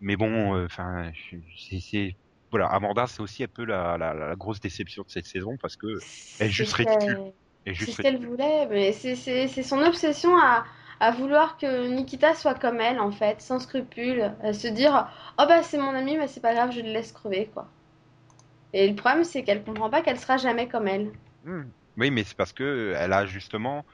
Mais 0.00 0.16
bon, 0.16 0.56
euh, 0.56 0.64
enfin, 0.64 1.12
c'est, 1.56 1.80
c'est, 1.80 2.16
voilà, 2.50 2.66
Amanda, 2.66 3.06
c'est 3.06 3.20
aussi 3.20 3.44
un 3.44 3.48
peu 3.48 3.64
la, 3.64 3.96
la, 3.98 4.14
la, 4.14 4.34
grosse 4.34 4.58
déception 4.60 5.02
de 5.02 5.10
cette 5.10 5.26
saison 5.26 5.56
parce 5.60 5.76
que 5.76 5.98
elle 6.38 6.48
est 6.48 6.50
juste 6.50 6.72
ridicule. 6.72 7.18
Elle 7.64 7.74
c'est 7.74 7.74
juste 7.74 7.96
ce 7.98 8.02
qu'elle 8.02 8.14
ridicule. 8.14 8.30
voulait, 8.30 8.66
mais 8.68 8.92
c'est 8.92 9.62
son 9.62 9.78
obsession 9.82 10.36
à, 10.38 10.64
à 11.00 11.10
vouloir 11.10 11.56
que 11.58 11.88
Nikita 11.88 12.34
soit 12.34 12.54
comme 12.54 12.80
elle, 12.80 13.00
en 13.00 13.10
fait, 13.10 13.40
sans 13.40 13.58
scrupules, 13.58 14.32
à 14.42 14.52
se 14.52 14.68
dire 14.68 15.08
Oh 15.38 15.44
bah 15.48 15.62
c'est 15.62 15.78
mon 15.78 15.94
ami, 15.94 16.16
mais 16.16 16.28
c'est 16.28 16.40
pas 16.40 16.54
grave, 16.54 16.72
je 16.72 16.80
le 16.80 16.92
laisse 16.92 17.12
crever, 17.12 17.46
quoi. 17.52 17.68
Et 18.72 18.88
le 18.88 18.96
problème, 18.96 19.22
c'est 19.22 19.44
qu'elle 19.44 19.62
comprend 19.62 19.90
pas 19.90 20.02
qu'elle 20.02 20.18
sera 20.18 20.36
jamais 20.36 20.66
comme 20.66 20.88
elle. 20.88 21.12
Hmm. 21.42 21.70
Oui, 21.96 22.10
mais 22.10 22.24
c'est 22.24 22.36
parce 22.36 22.52
que 22.52 22.94
elle 22.96 23.12
a 23.12 23.26
justement 23.26 23.84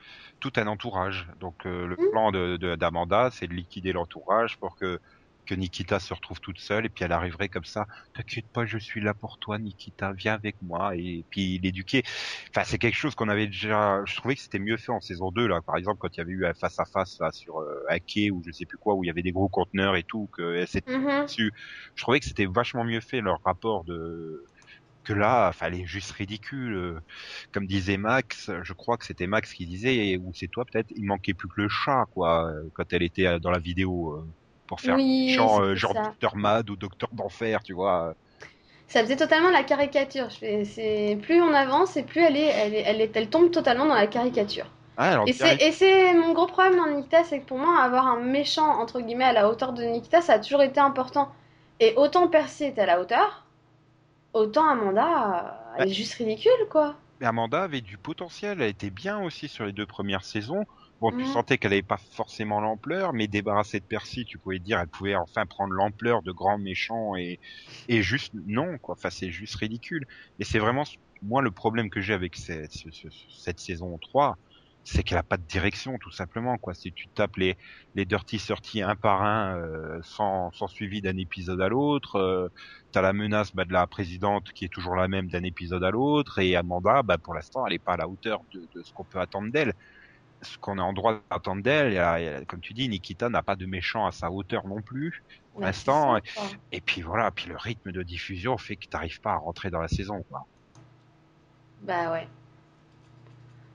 tout 0.41 0.53
un 0.57 0.67
entourage. 0.67 1.29
Donc 1.37 1.67
euh, 1.67 1.87
le 1.87 1.97
Hmm. 1.97 2.11
plan 2.11 2.31
de 2.33 2.57
de- 2.57 2.77
d'Amanda, 2.77 3.31
c'est 3.31 3.47
de 3.49 3.55
liquider 3.55 3.93
l'entourage 3.93 4.59
pour 4.59 4.77
que 4.77 5.01
que 5.47 5.55
Nikita 5.55 6.01
se 6.01 6.13
retrouve 6.15 6.41
toute 6.41 6.59
seule 6.61 6.87
et 6.87 6.89
puis 6.91 7.05
elle 7.05 7.13
arriverait 7.13 7.49
comme 7.49 7.65
ça. 7.65 7.87
T'inquiète 8.15 8.47
pas, 8.53 8.67
je 8.67 8.79
suis 8.79 9.01
là 9.01 9.15
pour 9.15 9.39
toi, 9.39 9.59
Nikita, 9.59 10.13
viens 10.13 10.35
avec 10.35 10.57
moi 10.63 10.97
et 10.97 11.25
puis 11.31 11.59
l'éduquer. 11.59 12.03
Enfin, 12.55 12.65
c'est 12.65 12.79
quelque 12.79 12.97
chose 12.97 13.15
qu'on 13.15 13.29
avait 13.29 13.47
déjà. 13.47 14.03
Je 14.07 14.17
trouvais 14.17 14.35
que 14.37 14.43
c'était 14.43 14.59
mieux 14.59 14.77
fait 14.77 14.93
en 14.93 15.01
saison 15.01 15.31
2 15.31 15.47
là. 15.47 15.61
Par 15.67 15.77
exemple, 15.77 15.99
quand 16.01 16.09
il 16.17 16.19
y 16.19 16.23
avait 16.23 16.33
eu 16.33 16.47
un 16.47 16.55
face 16.55 16.79
à 16.79 16.85
face 16.87 17.17
là 17.21 17.31
sur 17.33 17.59
euh, 17.61 17.85
un 17.91 17.99
quai 18.01 18.31
ou 18.31 18.43
je 18.45 18.51
sais 18.53 18.67
plus 18.67 18.79
quoi 18.79 18.95
où 18.95 19.05
il 19.05 19.07
y 19.09 19.11
avait 19.11 19.23
des 19.23 19.33
gros 19.33 19.49
conteneurs 19.49 19.97
et 19.97 20.03
tout 20.05 20.29
que 20.33 20.57
elle 20.57 20.69
s'était 20.69 20.93
Mhm. 20.93 21.25
dessus. 21.27 21.53
Je 21.95 22.03
trouvais 22.03 22.21
que 22.21 22.27
c'était 22.27 22.47
vachement 22.47 22.85
mieux 22.85 23.01
fait 23.01 23.21
leur 23.21 23.41
rapport 23.45 23.85
de 23.85 24.45
que 25.05 25.13
là, 25.13 25.53
est 25.63 25.87
juste 25.87 26.11
ridicule. 26.13 27.01
Comme 27.53 27.67
disait 27.67 27.97
Max, 27.97 28.51
je 28.63 28.73
crois 28.73 28.97
que 28.99 29.05
c'était 29.07 29.27
Max 29.27 29.53
qui 29.55 29.67
disait, 29.67 30.17
ou 30.19 30.33
c'est 30.35 30.49
toi 30.49 30.65
peut-être, 30.71 30.91
il 30.97 31.07
manquait 31.07 31.35
plus 31.35 31.49
que 31.49 31.61
le 31.63 31.69
chat, 31.69 32.07
quoi, 32.13 32.47
euh, 32.51 32.71
quand 32.75 32.93
elle 32.93 33.03
était 33.03 33.27
euh, 33.27 33.39
dans 33.39 33.51
la 33.51 33.59
vidéo 33.61 34.15
euh, 34.15 34.35
pour 34.67 34.81
faire 34.81 34.99
Oui, 34.99 35.25
chant 35.25 35.63
euh, 35.63 35.75
genre. 35.75 35.95
Docteur 35.99 36.37
Mad 36.37 36.71
ou 36.71 36.77
Docteur 36.77 37.09
d'Enfer, 37.13 37.63
tu 37.63 37.73
vois. 37.75 38.15
Ça 38.89 39.01
faisait 39.03 39.17
totalement 39.17 39.51
la 39.51 39.65
caricature. 39.65 40.31
C'est 40.33 41.19
plus 41.23 41.43
on 41.43 41.53
avance 41.53 41.97
et 41.97 42.03
plus 42.05 42.21
elle 42.21 42.37
est, 42.37 42.47
elle 42.47 42.75
est, 42.75 42.83
elle 42.83 43.01
est- 43.01 43.17
elle 43.17 43.29
tombe 43.31 43.51
totalement 43.51 43.87
dans 43.87 43.95
la 43.95 44.07
caricature. 44.07 44.67
Ah, 44.97 45.13
alors, 45.13 45.27
Et 45.27 45.73
c'est, 45.73 46.15
mon 46.15 46.33
gros 46.35 46.47
problème 46.47 46.77
dans 46.77 46.89
Nikita, 46.97 47.25
c'est 47.25 47.41
que 47.41 47.47
pour 47.47 47.59
moi, 47.59 47.81
avoir 47.83 48.07
un 48.09 48.21
méchant, 48.21 48.69
entre 48.81 49.01
guillemets, 49.01 49.25
à 49.25 49.33
la 49.35 49.49
hauteur 49.51 49.73
de 49.75 49.85
Nikita, 49.85 50.23
ça 50.23 50.35
a 50.35 50.41
toujours 50.41 50.63
été 50.63 50.81
important. 50.81 51.31
Et 51.81 51.95
autant 51.97 52.29
Percy 52.29 52.65
est 52.65 52.79
à 52.79 52.87
la 52.87 53.01
hauteur, 53.01 53.47
autant 54.35 54.69
Amanda, 54.69 55.69
euh, 55.77 55.79
elle 55.79 55.91
est 55.91 55.95
juste 55.95 56.15
ridicule, 56.15 56.53
quoi. 56.71 56.97
Mais 57.21 57.27
Amanda 57.27 57.63
avait 57.65 57.83
du 57.83 57.99
potentiel, 57.99 58.63
elle 58.63 58.71
était 58.71 58.91
bien 58.91 59.21
aussi 59.23 59.49
sur 59.49 59.67
les 59.67 59.73
deux 59.75 59.87
premières 59.87 60.25
saisons. 60.25 60.65
Bon, 61.01 61.13
tu 61.13 61.27
Mhm. 61.27 61.27
sentais 61.27 61.59
qu'elle 61.59 61.75
avait 61.75 61.83
pas 61.83 61.99
forcément 61.99 62.59
l'ampleur, 62.61 63.13
mais 63.13 63.29
débarrassée 63.29 63.81
de 63.81 63.85
Percy, 63.85 64.25
tu 64.25 64.39
pouvais 64.39 64.59
dire, 64.61 64.79
elle 64.81 64.89
pouvait 64.89 65.15
enfin 65.15 65.45
prendre 65.47 65.75
l'ampleur 65.75 66.23
de 66.23 66.33
grands 66.33 66.59
méchants 66.59 67.17
et, 67.17 67.39
et 67.89 68.03
juste, 68.03 68.33
non, 68.47 68.79
quoi. 68.79 68.95
Enfin, 68.99 69.11
c'est 69.11 69.31
juste 69.31 69.57
ridicule. 69.57 70.07
Et 70.39 70.45
c'est 70.45 70.59
vraiment, 70.59 70.85
moi, 71.21 71.43
le 71.43 71.51
problème 71.51 71.91
que 71.91 72.01
j'ai 72.01 72.15
avec 72.15 72.37
cette, 72.37 72.73
ce- 72.73 72.91
ce- 72.91 73.09
cette 73.29 73.61
saison 73.61 73.99
3, 73.99 74.37
c'est 74.85 75.03
qu'elle 75.03 75.19
a 75.19 75.23
pas 75.25 75.37
de 75.37 75.43
direction, 75.45 75.99
tout 76.01 76.11
simplement, 76.13 76.57
quoi. 76.59 76.73
Si 76.75 76.93
tu 76.95 77.09
tapes 77.11 77.37
les, 77.37 77.57
les 77.95 78.07
Dirty 78.07 78.39
30 78.39 78.77
un 78.83 78.97
par 78.97 79.23
un, 79.23 79.57
euh, 79.59 79.99
sans, 80.03 80.51
sans 80.53 80.67
suivi 80.69 81.03
d'un 81.03 81.17
épisode 81.19 81.61
à 81.61 81.69
l'autre, 81.69 82.17
euh, 82.17 82.49
t'as 82.93 83.03
la 83.03 83.13
menace 83.13 83.55
bah, 83.55 83.65
de 83.67 83.73
la 83.73 83.87
présidente 83.87 84.47
qui 84.55 84.65
est 84.65 84.69
toujours 84.73 84.95
la 84.97 85.09
même 85.09 85.29
d'un 85.29 85.43
épisode 85.43 85.85
à 85.85 85.91
l'autre, 85.91 86.39
et 86.39 86.57
Amanda, 86.57 87.03
bah, 87.03 87.19
pour 87.19 87.35
l'instant, 87.35 87.67
elle 87.67 87.75
est 87.75 87.79
pas 87.81 87.95
à 87.95 87.97
la 87.99 88.09
hauteur 88.09 88.41
de, 88.55 88.67
de 88.75 88.83
ce 88.83 88.93
qu'on 88.93 89.05
peut 89.05 89.21
attendre 89.21 89.51
d'elle. 89.53 89.75
Ce 90.43 90.59
qu'on 90.59 90.79
est 90.79 90.83
en 90.83 90.93
droit 90.93 91.23
d'attendre 91.31 91.63
d'elle, 91.63 92.47
comme 92.47 92.61
tu 92.61 92.75
dis, 92.75 92.89
Nikita 92.89 93.29
n'a 93.29 93.43
pas 93.43 93.57
de 93.57 93.67
méchant 93.67 94.07
à 94.07 94.13
sa 94.13 94.31
hauteur 94.31 94.67
non 94.67 94.83
plus, 94.83 95.25
pour 95.53 95.63
l'instant. 95.63 96.19
Et 96.73 96.81
puis 96.81 97.03
voilà, 97.03 97.31
puis 97.31 97.49
le 97.49 97.57
rythme 97.57 97.93
de 97.93 98.03
diffusion 98.03 98.59
fait 98.59 98.77
que 98.77 98.87
t'arrives 98.87 99.21
pas 99.21 99.33
à 99.33 99.37
rentrer 99.37 99.71
dans 99.71 99.81
la 99.81 99.89
saison. 99.89 100.23
Quoi. 100.25 100.47
Bah 101.81 102.11
ouais. 102.13 102.29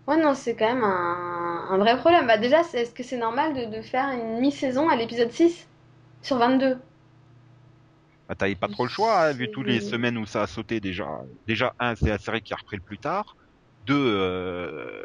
Ouais, 0.08 0.18
non, 0.18 0.34
c'est 0.36 0.56
quand 0.56 0.68
même 0.74 0.84
un, 0.84 1.68
un 1.70 1.78
vrai 1.78 1.98
problème. 1.98 2.28
Bah 2.28 2.38
déjà, 2.38 2.62
est-ce 2.62 2.94
que 2.94 3.04
c'est 3.04 3.18
normal 3.18 3.54
de, 3.56 3.78
de 3.78 3.82
faire 3.82 4.10
une 4.12 4.40
mi-saison 4.40 4.90
à 4.90 4.96
l'épisode 4.96 5.32
6 5.32 5.68
sur 6.22 6.38
22? 6.38 6.78
Bah, 8.28 8.36
t'avais 8.36 8.56
pas 8.56 8.68
trop 8.70 8.84
le 8.84 8.90
choix, 8.90 9.22
hein, 9.28 9.34
vu 9.34 9.50
toutes 9.50 9.68
les 9.68 9.82
semaines 9.82 10.18
où 10.18 10.26
ça 10.26 10.44
a 10.44 10.48
sauté 10.48 10.80
déjà. 10.80 11.06
Déjà, 11.48 11.76
un, 11.80 11.96
c'est 11.96 12.10
la 12.10 12.18
série 12.18 12.42
qui 12.42 12.54
a 12.54 12.58
repris 12.58 12.78
le 12.78 12.82
plus 12.84 13.00
tard. 13.00 13.38
Deux, 13.82 13.96
euh, 13.96 15.02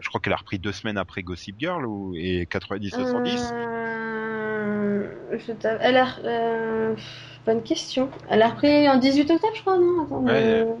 je 0.00 0.08
crois 0.08 0.20
qu'elle 0.20 0.32
a 0.32 0.36
repris 0.36 0.58
deux 0.58 0.72
semaines 0.72 0.98
après 0.98 1.22
Gossip 1.22 1.56
Girl 1.58 1.86
ou, 1.86 2.14
et 2.16 2.46
90-70. 2.46 3.52
Euh, 3.52 5.06
je 5.32 5.52
t'a- 5.52 5.76
Elle 5.80 5.96
a... 5.96 6.08
euh, 6.24 6.94
Bonne 7.46 7.62
question. 7.62 8.10
Elle 8.28 8.42
a 8.42 8.48
repris 8.50 8.88
en 8.90 8.98
18 8.98 9.30
octobre, 9.30 9.54
je 9.56 9.60
crois, 9.62 9.78
non? 9.78 10.04
Attends, 10.04 10.22
Ouais, 10.24 10.32
euh, 10.34 10.74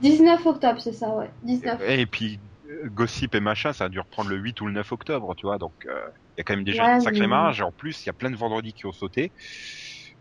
19 0.00 0.46
octobre, 0.46 0.80
c'est 0.80 0.92
ça, 0.92 1.08
ouais. 1.16 1.28
19. 1.42 1.80
Et 1.88 2.06
puis, 2.06 2.38
euh, 2.70 2.88
Gossip 2.90 3.34
et 3.34 3.40
machin, 3.40 3.72
ça 3.72 3.84
a 3.86 3.88
dû 3.88 3.98
reprendre 3.98 4.30
le 4.30 4.36
8 4.36 4.60
ou 4.60 4.66
le 4.66 4.72
9 4.72 4.92
octobre, 4.92 5.34
tu 5.36 5.46
vois. 5.46 5.58
Donc, 5.58 5.72
euh, 5.86 5.90
il 6.36 6.38
y 6.38 6.40
a 6.40 6.44
quand 6.44 6.54
même 6.54 6.64
déjà 6.64 6.84
Ouais, 6.84 6.94
une 6.94 7.00
sacrée 7.00 7.20
mais- 7.22 7.26
marge. 7.28 7.60
Et 7.60 7.64
en 7.64 7.72
plus, 7.72 8.04
il 8.04 8.08
y 8.08 8.10
a 8.10 8.12
plein 8.12 8.30
de 8.30 8.36
vendredis 8.36 8.74
qui 8.74 8.86
ont 8.86 8.92
sauté. 8.92 9.32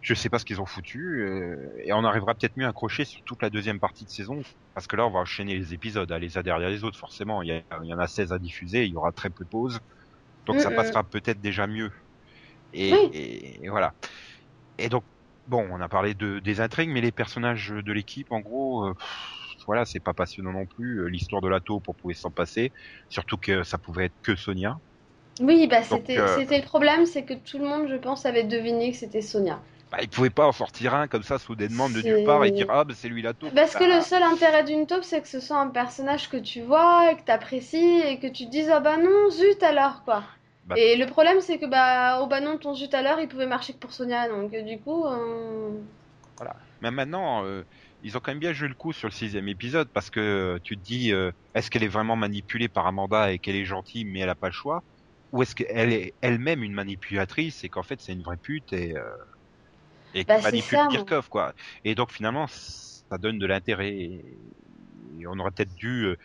Je 0.04 0.14
sais 0.16 0.30
pas 0.30 0.40
ce 0.40 0.46
qu'ils 0.46 0.62
ont 0.62 0.68
foutu. 0.68 1.24
euh, 1.24 1.58
et 1.86 1.94
on 1.94 2.06
arrivera 2.06 2.36
peut-être 2.36 2.58
mieux 2.58 2.68
à 2.68 2.70
accrocher 2.72 3.06
sur 3.06 3.22
toute 3.26 3.44
la 3.44 3.52
deuxième 3.52 3.82
partie 3.82 4.06
de 4.06 4.12
saison. 4.12 4.42
Parce 4.76 4.88
que 4.88 4.98
là, 4.98 5.08
on 5.08 5.12
va 5.12 5.22
enchaîner 5.22 5.56
les 5.58 5.74
épisodes, 5.76 6.12
hein, 6.14 6.20
les 6.20 6.38
uns 6.38 6.44
derrière 6.44 6.70
les 6.70 6.86
autres, 6.86 7.00
forcément. 7.00 7.44
Il 7.44 7.50
y, 7.50 7.54
a- 7.54 7.64
il 7.84 7.90
y 7.90 7.94
en 7.96 8.00
a 8.00 8.08
16 8.08 8.34
à 8.34 8.40
diffuser, 8.40 8.86
il 8.86 8.92
y 8.94 8.98
aura 8.98 9.14
très 9.14 9.32
peu 9.32 9.46
de 9.46 9.50
pauses. 9.50 9.80
Donc, 10.48 10.62
ça 10.62 10.72
Mm, 10.72 10.74
mm. 10.74 10.74
passera 10.74 11.04
peut-être 11.06 11.42
déjà 11.42 11.68
mieux. 11.68 11.92
Et, 12.74 12.92
Oui. 12.92 13.18
et- 13.18 13.66
et 13.66 13.70
voilà. 13.70 13.96
Et 14.80 14.90
donc, 14.90 15.06
bon, 15.48 15.68
on 15.72 15.82
a 15.82 15.90
parlé 15.90 16.14
de, 16.16 16.40
des 16.40 16.62
intrigues, 16.62 16.90
mais 16.90 17.02
les 17.02 17.12
personnages 17.12 17.70
de 17.70 17.94
l'équipe, 17.94 18.32
en 18.32 18.42
gros, 18.42 18.86
euh, 18.88 18.94
pff, 18.96 19.10
voilà, 19.68 19.86
c'est 19.86 20.00
pas 20.02 20.14
passionnant 20.14 20.54
non 20.54 20.68
plus. 20.68 21.02
Euh, 21.02 21.08
L'histoire 21.10 21.42
de 21.42 21.50
la 21.50 21.62
taupe, 21.62 21.90
on 21.90 21.94
pouvait 21.96 22.14
s'en 22.16 22.32
passer. 22.32 22.74
Surtout 23.10 23.38
que 23.38 23.64
ça 23.64 23.78
pouvait 23.80 24.06
être 24.06 24.16
que 24.24 24.36
Sonia. 24.36 24.78
Oui, 25.40 25.68
bah 25.68 25.84
c'était 25.84 26.22
euh, 26.22 26.28
c'était 26.28 26.60
le 26.60 26.66
problème, 26.66 27.06
c'est 27.06 27.26
que 27.26 27.34
tout 27.34 27.58
le 27.58 27.66
monde, 27.66 27.88
je 27.88 27.96
pense, 27.96 28.26
avait 28.26 28.44
deviné 28.44 28.92
que 28.92 28.98
c'était 28.98 29.22
Sonia. 29.22 29.64
Bah, 29.94 30.00
il 30.02 30.10
pouvait 30.10 30.32
pas 30.32 30.48
en 30.48 30.52
sortir 30.52 30.96
un 30.96 31.08
comme 31.08 31.22
ça 31.22 31.38
soudainement 31.38 31.88
de 31.88 32.02
nulle 32.02 32.26
part 32.26 32.44
et 32.46 32.50
dire 32.50 32.66
ah 32.70 32.84
bah 32.84 32.96
c'est 32.98 33.10
lui 33.10 33.22
la 33.22 33.34
taupe. 33.34 33.54
Parce 33.54 33.76
que 33.76 33.88
Bah, 33.88 33.98
le 33.98 34.02
seul 34.02 34.24
intérêt 34.24 34.64
d'une 34.64 34.88
taupe, 34.88 35.04
c'est 35.04 35.22
que 35.22 35.28
ce 35.28 35.40
soit 35.40 35.60
un 35.60 35.68
personnage 35.68 36.30
que 36.32 36.38
tu 36.38 36.62
vois 36.62 37.12
et 37.12 37.16
que 37.16 37.22
t'apprécies 37.22 38.02
et 38.02 38.18
que 38.18 38.26
tu 38.26 38.46
te 38.46 38.50
dises 38.50 38.72
ah 38.72 38.80
bah 38.80 38.98
non, 38.98 39.30
zut 39.30 39.62
alors 39.62 40.04
quoi. 40.04 40.24
Bah. 40.66 40.74
Et 40.80 40.96
le 40.98 41.06
problème, 41.06 41.42
c'est 41.42 41.60
que 41.60 41.68
bah 41.68 42.20
oh 42.24 42.26
bah 42.26 42.42
non, 42.42 42.58
ton 42.58 42.74
zut 42.74 42.92
alors, 42.96 43.20
il 43.20 43.28
pouvait 43.28 43.46
marcher 43.46 43.74
que 43.74 43.78
pour 43.78 43.94
Sonia, 43.94 44.28
donc 44.30 44.52
euh, 44.56 44.64
du 44.64 44.80
coup. 44.80 45.06
euh, 45.06 45.70
Mais 46.82 46.90
maintenant, 46.90 47.46
euh, 47.46 47.62
ils 48.02 48.18
ont 48.18 48.20
quand 48.20 48.32
même 48.32 48.40
bien 48.40 48.54
joué 48.54 48.70
le 48.70 48.74
coup 48.74 48.94
sur 48.94 49.08
le 49.08 49.14
sixième 49.14 49.48
épisode 49.48 49.90
parce 49.94 50.10
que 50.10 50.60
tu 50.64 50.76
te 50.76 50.82
dis, 50.82 51.14
euh, 51.14 51.32
est-ce 51.54 51.70
qu'elle 51.70 51.84
est 51.84 51.88
vraiment 51.88 52.16
manipulée 52.16 52.68
par 52.68 52.88
Amanda 52.88 53.32
et 53.32 53.38
qu'elle 53.38 53.56
est 53.56 53.66
gentille 53.66 54.06
mais 54.06 54.22
elle 54.22 54.30
a 54.30 54.36
pas 54.36 54.48
le 54.48 54.54
choix, 54.54 54.84
ou 55.32 55.44
est-ce 55.44 55.54
qu'elle 55.54 55.94
est 55.94 56.14
elle-même 56.22 56.64
une 56.64 56.74
manipulatrice 56.74 57.64
et 57.64 57.70
qu'en 57.70 57.84
fait 57.84 58.02
c'est 58.02 58.14
une 58.14 58.24
vraie 58.24 58.38
pute 58.38 58.74
et 58.74 58.98
euh, 58.98 59.02
et 60.14 60.26
Bah, 60.26 60.38
qui 60.38 60.44
manipule 60.44 60.78
ça, 60.78 60.88
Kirchhoff 60.90 61.30
quoi. 61.30 61.54
Et 61.84 61.96
donc 61.96 62.12
finalement, 62.12 62.48
ça 62.48 63.18
donne 63.20 63.40
de 63.40 63.46
l'intérêt 63.46 63.90
et, 63.90 64.38
et 65.20 65.28
on 65.28 65.40
aurait 65.40 65.52
peut-être 65.52 65.74
dû 65.76 66.06
euh, 66.06 66.18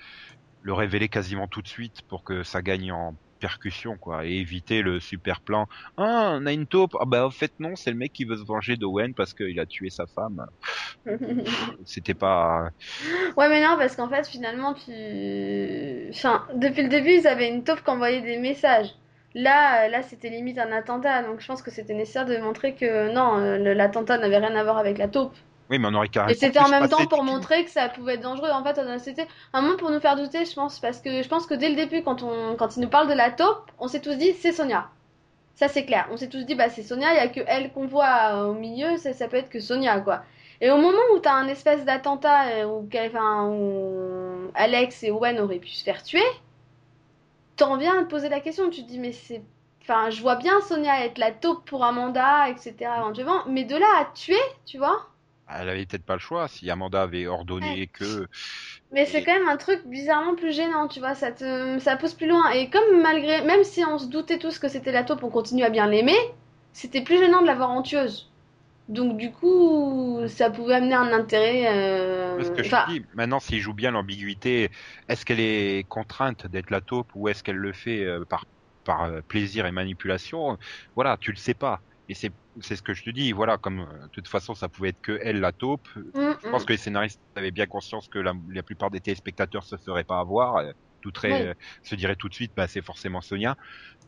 le 0.62 0.72
révéler 0.72 1.08
quasiment 1.08 1.48
tout 1.48 1.62
de 1.62 1.68
suite 1.68 2.02
pour 2.08 2.24
que 2.24 2.42
ça 2.42 2.62
gagne 2.62 2.92
en 2.92 3.16
percussion 3.40 3.96
quoi 3.98 4.26
et 4.26 4.32
éviter 4.32 4.82
le 4.82 4.98
super 4.98 5.40
plan 5.40 5.68
ah 5.96 6.32
on 6.40 6.46
a 6.46 6.52
une 6.52 6.66
taupe 6.66 6.96
ah 6.98 7.04
bah 7.06 7.24
en 7.24 7.30
fait 7.30 7.52
non 7.60 7.76
c'est 7.76 7.92
le 7.92 7.96
mec 7.96 8.12
qui 8.12 8.24
veut 8.24 8.36
se 8.36 8.42
venger 8.44 8.76
d'Owen 8.76 9.14
parce 9.14 9.32
qu'il 9.32 9.60
a 9.60 9.66
tué 9.66 9.90
sa 9.90 10.06
femme 10.08 10.44
c'était 11.84 12.14
pas 12.14 12.70
Ouais, 13.36 13.48
mais 13.48 13.62
non, 13.62 13.76
parce 13.78 13.96
qu'en 13.96 14.08
fait, 14.08 14.26
finalement, 14.26 14.74
tu... 14.74 16.10
Enfin, 16.10 16.46
depuis 16.54 16.82
le 16.82 16.88
début, 16.88 17.12
ils 17.12 17.26
avaient 17.26 17.48
une 17.48 17.64
taupe 17.64 17.82
qui 17.84 17.90
envoyait 17.90 18.20
des 18.22 18.38
messages. 18.38 18.88
Là, 19.34 19.84
euh, 19.84 19.88
là, 19.88 20.02
c'était 20.02 20.30
limite 20.30 20.58
un 20.58 20.72
attentat, 20.72 21.22
donc 21.22 21.40
je 21.40 21.46
pense 21.46 21.62
que 21.62 21.70
c'était 21.70 21.94
nécessaire 21.94 22.24
de 22.24 22.36
montrer 22.38 22.74
que 22.74 23.12
non, 23.12 23.38
euh, 23.38 23.74
l'attentat 23.74 24.18
n'avait 24.18 24.38
rien 24.38 24.54
à 24.56 24.64
voir 24.64 24.78
avec 24.78 24.96
la 24.96 25.06
taupe. 25.06 25.34
oui 25.68 25.78
mais 25.78 25.88
on 25.88 25.94
aurait 25.94 26.08
carrément 26.08 26.32
Et 26.32 26.34
c'était 26.34 26.58
en 26.58 26.68
même 26.68 26.88
temps 26.88 27.04
pour 27.06 27.22
montrer 27.24 27.64
que 27.64 27.70
ça 27.70 27.88
pouvait 27.90 28.14
être 28.14 28.22
dangereux. 28.22 28.50
En 28.50 28.64
fait, 28.64 28.80
c'était 28.98 29.26
un 29.52 29.60
moment 29.60 29.76
pour 29.76 29.90
nous 29.90 30.00
faire 30.00 30.16
douter, 30.16 30.46
je 30.46 30.54
pense, 30.54 30.80
parce 30.80 31.00
que 31.00 31.22
je 31.22 31.28
pense 31.28 31.46
que 31.46 31.54
dès 31.54 31.68
le 31.68 31.76
début, 31.76 32.02
quand 32.02 32.22
on, 32.22 32.56
quand 32.56 32.76
il 32.76 32.80
nous 32.80 32.88
parle 32.88 33.08
de 33.08 33.14
la 33.14 33.30
taupe, 33.30 33.70
on 33.78 33.86
s'est 33.86 34.00
tous 34.00 34.16
dit 34.16 34.32
c'est 34.32 34.52
Sonia. 34.52 34.88
Ça 35.56 35.68
c'est 35.68 35.84
clair. 35.84 36.08
On 36.10 36.16
s'est 36.16 36.28
tous 36.28 36.44
dit 36.44 36.54
bah 36.54 36.70
c'est 36.70 36.82
Sonia. 36.82 37.12
Il 37.12 37.16
y 37.16 37.20
a 37.20 37.28
que 37.28 37.40
elle 37.46 37.70
qu'on 37.72 37.86
voit 37.86 38.32
euh, 38.32 38.46
au 38.46 38.54
milieu. 38.54 38.96
Ça, 38.96 39.12
ça 39.12 39.28
peut 39.28 39.36
être 39.36 39.50
que 39.50 39.60
Sonia 39.60 40.00
quoi. 40.00 40.22
Et 40.60 40.70
au 40.70 40.78
moment 40.78 40.98
où 41.14 41.18
t'as 41.18 41.34
un 41.34 41.48
espèce 41.48 41.84
d'attentat 41.84 42.66
où, 42.66 42.88
enfin, 43.06 43.48
où 43.48 44.50
Alex 44.54 45.04
et 45.04 45.10
Owen 45.12 45.38
auraient 45.38 45.58
pu 45.58 45.68
se 45.68 45.84
faire 45.84 46.02
tuer, 46.02 46.24
t'en 47.58 47.76
viens 47.78 47.98
à 48.00 48.04
te 48.04 48.08
poser 48.10 48.28
la 48.30 48.40
question. 48.40 48.70
Tu 48.70 48.82
te 48.84 48.88
dis 48.88 48.98
mais 48.98 49.12
c'est, 49.12 49.42
enfin, 49.82 50.10
je 50.10 50.20
vois 50.22 50.36
bien 50.36 50.60
Sonia 50.62 51.04
être 51.04 51.18
la 51.18 51.32
taupe 51.32 51.68
pour 51.68 51.84
Amanda, 51.84 52.48
etc. 52.50 52.98
éventuellement, 52.98 53.44
mais 53.48 53.64
de 53.64 53.76
là 53.76 53.86
à 54.00 54.06
tuer, 54.06 54.40
tu 54.66 54.78
vois. 54.78 55.08
elle 55.48 55.68
avait 55.68 55.86
peut-être 55.86 56.04
pas 56.04 56.14
le 56.14 56.20
choix 56.20 56.46
si 56.48 56.70
Amanda 56.70 57.02
avait 57.02 57.26
ordonné 57.26 57.80
Ouais. 57.80 57.86
que 57.92 58.26
Mais 58.92 59.06
Et- 59.06 59.06
c'est 59.06 59.22
quand 59.24 59.32
même 59.34 59.48
un 59.48 59.56
truc 59.56 59.86
bizarrement 59.86 60.34
plus 60.36 60.52
gênant, 60.54 60.88
tu 60.88 61.00
vois, 61.00 61.14
ça 61.14 61.32
te, 61.32 61.78
ça 61.80 61.96
pousse 61.96 62.14
plus 62.14 62.26
loin. 62.28 62.50
Et 62.52 62.70
comme 62.70 63.02
malgré, 63.02 63.42
même 63.42 63.64
si 63.64 63.84
on 63.84 63.98
se 63.98 64.06
doutait 64.06 64.38
tous 64.38 64.58
que 64.58 64.68
c'était 64.68 64.92
la 64.92 65.04
taupe, 65.04 65.22
on 65.24 65.30
continue 65.30 65.64
à 65.64 65.70
bien 65.70 65.86
l'aimer, 65.88 66.16
c'était 66.72 67.02
plus 67.02 67.18
gênant 67.18 67.42
de 67.42 67.46
la 67.46 67.54
voir 67.54 67.70
en 67.70 67.82
tueuse. 67.82 68.30
Donc 68.88 69.18
du 69.18 69.30
coup, 69.30 70.20
ça 70.28 70.50
pouvait 70.50 70.74
amener 70.74 70.94
un 70.94 71.12
intérêt. 71.12 71.66
Euh... 71.76 72.42
Ce 72.42 72.50
que 72.50 72.62
je 72.62 72.74
enfin, 72.74 72.86
dis, 72.88 73.04
maintenant, 73.14 73.38
s'il 73.38 73.60
joue 73.60 73.74
bien 73.74 73.90
l'ambiguïté, 73.90 74.70
est-ce 75.08 75.24
qu'elle 75.26 75.40
est 75.40 75.86
contrainte 75.88 76.46
d'être 76.46 76.70
la 76.70 76.80
taupe 76.80 77.10
ou 77.14 77.28
est-ce 77.28 77.42
qu'elle 77.42 77.56
le 77.56 77.72
fait 77.72 78.04
euh, 78.04 78.24
par, 78.24 78.46
par 78.84 79.04
euh, 79.04 79.20
plaisir 79.28 79.66
et 79.66 79.72
manipulation? 79.72 80.56
Voilà, 80.94 81.18
tu 81.18 81.30
le 81.32 81.36
sais 81.36 81.54
pas. 81.54 81.82
Et 82.08 82.14
c'est 82.14 82.32
c'est 82.60 82.76
ce 82.76 82.82
que 82.82 82.94
je 82.94 83.04
te 83.04 83.10
dis. 83.10 83.32
Voilà, 83.32 83.58
comme 83.58 83.80
euh, 83.80 84.02
de 84.04 84.08
toute 84.08 84.28
façon, 84.28 84.54
ça 84.54 84.68
pouvait 84.70 84.88
être 84.88 85.00
que 85.02 85.18
elle 85.22 85.40
la 85.40 85.52
taupe. 85.52 85.86
mm, 86.14 86.32
Je 86.42 86.48
pense 86.48 86.62
mm. 86.62 86.66
que 86.66 86.72
les 86.72 86.78
scénaristes 86.78 87.20
avaient 87.36 87.50
bien 87.50 87.66
conscience 87.66 88.08
que 88.08 88.18
la, 88.18 88.32
la 88.48 88.62
plupart 88.62 88.90
des 88.90 89.00
téléspectateurs 89.00 89.64
se 89.64 89.76
feraient 89.76 90.04
pas 90.04 90.18
avoir. 90.18 90.62
Euh, 90.98 91.02
Tout 91.02 91.12
très, 91.12 91.32
Oui. 91.32 91.48
euh, 91.48 91.54
se 91.82 91.94
dirait 91.94 92.16
tout 92.16 92.28
de 92.28 92.34
suite, 92.34 92.52
bah, 92.56 92.66
c'est 92.68 92.82
forcément 92.82 93.20
Sonia. 93.20 93.56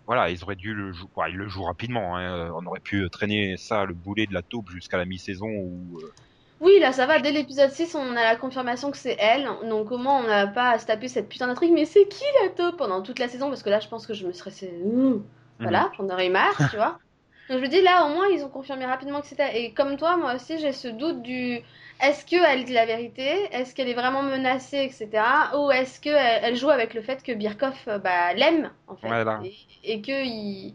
Voilà, 0.06 0.30
ils 0.30 0.42
auraient 0.42 0.56
dû 0.56 0.74
le 0.74 0.92
jouer. 0.92 1.08
Ils 1.28 1.36
le 1.36 1.48
jouent 1.48 1.64
rapidement. 1.64 2.16
Hein. 2.16 2.48
Euh, 2.48 2.50
On 2.54 2.66
aurait 2.66 2.80
pu 2.80 3.08
traîner 3.10 3.56
ça, 3.56 3.84
le 3.84 3.94
boulet 3.94 4.26
de 4.26 4.34
la 4.34 4.42
taupe, 4.42 4.70
jusqu'à 4.70 4.96
la 4.98 5.04
mi-saison 5.04 5.46
où. 5.48 5.98
euh, 6.02 6.12
Oui, 6.60 6.78
là 6.80 6.92
ça 6.92 7.06
va, 7.06 7.20
dès 7.20 7.30
l'épisode 7.32 7.70
6, 7.70 7.94
on 7.94 8.16
a 8.16 8.22
la 8.22 8.36
confirmation 8.36 8.90
que 8.90 8.96
c'est 8.96 9.16
elle. 9.18 9.48
Donc 9.68 9.88
comment 9.88 10.18
on 10.18 10.24
n'a 10.26 10.46
pas 10.46 10.70
à 10.72 10.78
se 10.78 10.86
taper 10.86 11.08
cette 11.08 11.28
putain 11.28 11.46
d'intrigue 11.46 11.72
Mais 11.72 11.84
c'est 11.86 12.08
qui 12.08 12.24
la 12.42 12.50
taupe 12.50 12.76
pendant 12.78 13.02
toute 13.02 13.18
la 13.18 13.28
saison? 13.28 13.48
Parce 13.48 13.62
que 13.62 13.70
là, 13.70 13.80
je 13.80 13.88
pense 13.88 14.06
que 14.06 14.14
je 14.14 14.26
me 14.26 14.32
serais... 14.32 14.50
Mmh. 14.84 15.22
Voilà, 15.60 15.90
j'en 15.96 16.08
aurais 16.08 16.30
marre, 16.30 16.56
tu 16.70 16.76
vois. 16.76 16.98
Donc 17.50 17.58
je 17.58 17.64
me 17.64 17.68
dis, 17.68 17.82
là, 17.82 18.06
au 18.06 18.14
moins, 18.14 18.28
ils 18.28 18.44
ont 18.44 18.48
confirmé 18.48 18.86
rapidement 18.86 19.20
que 19.20 19.26
c'était... 19.26 19.60
Et 19.60 19.72
comme 19.72 19.96
toi, 19.96 20.16
moi 20.16 20.36
aussi, 20.36 20.60
j'ai 20.60 20.72
ce 20.72 20.86
doute 20.86 21.20
du... 21.20 21.58
Est-ce 22.00 22.24
qu'elle 22.24 22.64
dit 22.64 22.72
la 22.72 22.86
vérité? 22.86 23.48
Est-ce 23.50 23.74
qu'elle 23.74 23.88
est 23.88 23.94
vraiment 23.94 24.22
menacée, 24.22 24.84
etc. 24.84 25.10
Ou 25.58 25.72
est-ce 25.72 26.00
qu'elle 26.00 26.14
elle 26.14 26.56
joue 26.56 26.70
avec 26.70 26.94
le 26.94 27.02
fait 27.02 27.24
que 27.24 27.32
Birkoff 27.32 27.88
euh, 27.88 27.98
bah, 27.98 28.32
l'aime, 28.34 28.70
en 28.86 28.94
fait 28.94 29.08
Voilà. 29.08 29.42
Et, 29.44 29.94
et 29.94 30.00
qu'il 30.00 30.74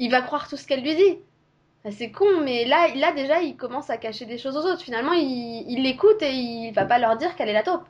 il 0.00 0.10
va 0.10 0.20
croire 0.20 0.48
tout 0.48 0.56
ce 0.56 0.66
qu'elle 0.66 0.82
lui 0.82 0.96
dit 0.96 1.18
c'est 1.88 2.10
con, 2.10 2.42
mais 2.42 2.66
là, 2.66 2.88
là, 2.94 3.12
déjà, 3.12 3.40
il 3.40 3.56
commence 3.56 3.88
à 3.88 3.96
cacher 3.96 4.26
des 4.26 4.36
choses 4.36 4.54
aux 4.54 4.70
autres. 4.70 4.82
Finalement, 4.82 5.14
il 5.14 5.64
il 5.66 5.82
l'écoute 5.82 6.20
et 6.20 6.30
il 6.30 6.72
va 6.72 6.84
pas 6.84 6.98
leur 6.98 7.16
dire 7.16 7.34
qu'elle 7.36 7.48
est 7.48 7.54
la 7.54 7.62
taupe. 7.62 7.86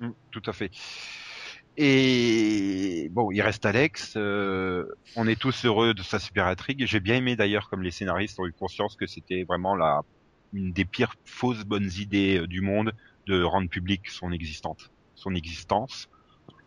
Mm, 0.00 0.10
tout 0.30 0.42
à 0.46 0.52
fait. 0.52 0.70
Et 1.76 3.08
bon, 3.12 3.30
il 3.32 3.40
reste 3.42 3.64
Alex. 3.64 4.12
euh, 4.16 4.84
on 5.16 5.26
est 5.26 5.40
tous 5.40 5.64
heureux 5.64 5.94
de 5.94 6.02
sa 6.02 6.18
super 6.18 6.46
intrigue. 6.46 6.84
J'ai 6.86 7.00
bien 7.00 7.16
aimé 7.16 7.34
d'ailleurs 7.36 7.68
comme 7.70 7.82
les 7.82 7.90
scénaristes 7.90 8.38
ont 8.38 8.46
eu 8.46 8.52
conscience 8.52 8.94
que 8.96 9.06
c'était 9.06 9.44
vraiment 9.48 9.74
la 9.74 10.00
une 10.52 10.72
des 10.72 10.84
pires 10.84 11.14
fausses 11.24 11.64
bonnes 11.64 11.90
idées 11.98 12.40
euh, 12.40 12.46
du 12.46 12.60
monde 12.60 12.92
de 13.26 13.42
rendre 13.42 13.68
public 13.70 14.08
son 14.10 14.32
existence, 14.32 14.90
son 15.14 15.34
existence, 15.34 16.06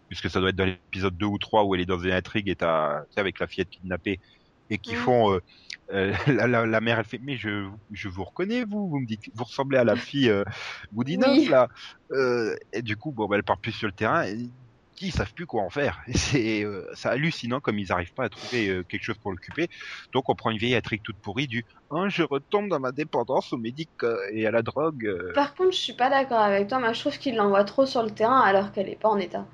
puisque 0.09 0.29
ça 0.29 0.39
doit 0.41 0.49
être 0.51 0.55
dans 0.57 0.65
l'épisode 0.65 1.17
2 1.17 1.25
ou 1.27 1.37
3 1.39 1.65
où 1.65 1.75
elle 1.75 1.81
est 1.81 1.85
dans 1.87 1.99
une 1.99 2.11
intrigue 2.11 2.49
et 2.49 2.55
t'as 2.57 3.03
avec 3.17 3.39
la 3.39 3.47
fillette 3.47 3.69
kidnappée 3.69 4.19
et 4.69 4.79
qui 4.79 4.95
Mm. 4.95 4.95
font 4.95 5.33
euh, 5.33 5.39
euh, 5.91 6.13
la, 6.27 6.47
la, 6.47 6.65
la 6.65 6.81
mère 6.81 6.99
elle 6.99 7.05
fait 7.05 7.19
mais 7.21 7.37
je 7.37 7.69
je 7.91 8.09
vous 8.09 8.23
reconnais 8.25 8.65
vous 8.65 8.89
vous 8.89 8.99
me 8.99 9.07
dites 9.07 9.23
vous 9.35 9.43
ressemblez 9.45 9.77
à 9.79 9.83
la 9.83 9.95
fille 9.97 10.29
euh, 10.29 10.43
Oui. 11.11 11.47
là 11.49 11.67
euh, 12.11 12.55
et 12.73 12.81
du 12.81 12.97
coup 12.97 13.11
bon 13.11 13.27
bah, 13.27 13.35
elle 13.37 13.43
part 13.43 13.59
plus 13.59 13.71
sur 13.71 13.87
le 13.87 13.93
terrain 13.93 14.25
et 14.25 14.37
ils 15.01 15.11
savent 15.11 15.33
plus 15.33 15.45
quoi 15.45 15.61
en 15.63 15.69
faire 15.69 15.99
c'est 16.13 16.63
euh, 16.63 16.85
hallucinant 17.03 17.59
comme 17.59 17.77
ils 17.79 17.91
arrivent 17.91 18.13
pas 18.15 18.25
à 18.25 18.29
trouver 18.29 18.67
euh, 18.69 18.83
quelque 18.83 19.03
chose 19.03 19.17
pour 19.21 19.31
l'occuper 19.31 19.67
donc 20.13 20.29
on 20.29 20.35
prend 20.35 20.51
une 20.51 20.57
vieille 20.57 20.75
intrigue 20.75 21.01
toute 21.03 21.19
pourrie 21.21 21.47
du 21.47 21.65
hein, 21.91 22.09
je 22.09 22.23
retombe 22.23 22.69
dans 22.69 22.79
ma 22.79 22.91
dépendance 22.91 23.51
aux 23.53 23.57
médic 23.57 23.89
euh, 24.03 24.17
et 24.31 24.45
à 24.47 24.51
la 24.51 24.61
drogue 24.61 25.05
euh. 25.05 25.31
Par 25.33 25.53
contre, 25.55 25.71
je 25.71 25.77
suis 25.81 25.93
pas 25.93 26.09
d'accord 26.09 26.39
avec 26.39 26.67
toi. 26.67 26.79
Moi, 26.79 26.93
je 26.93 26.99
trouve 26.99 27.17
qu'il 27.17 27.35
l'envoie 27.35 27.63
trop 27.63 27.85
sur 27.85 28.03
le 28.03 28.11
terrain 28.11 28.41
alors 28.41 28.71
qu'elle 28.71 28.89
est 28.89 28.95
pas 28.99 29.09
en 29.09 29.17
état. 29.17 29.45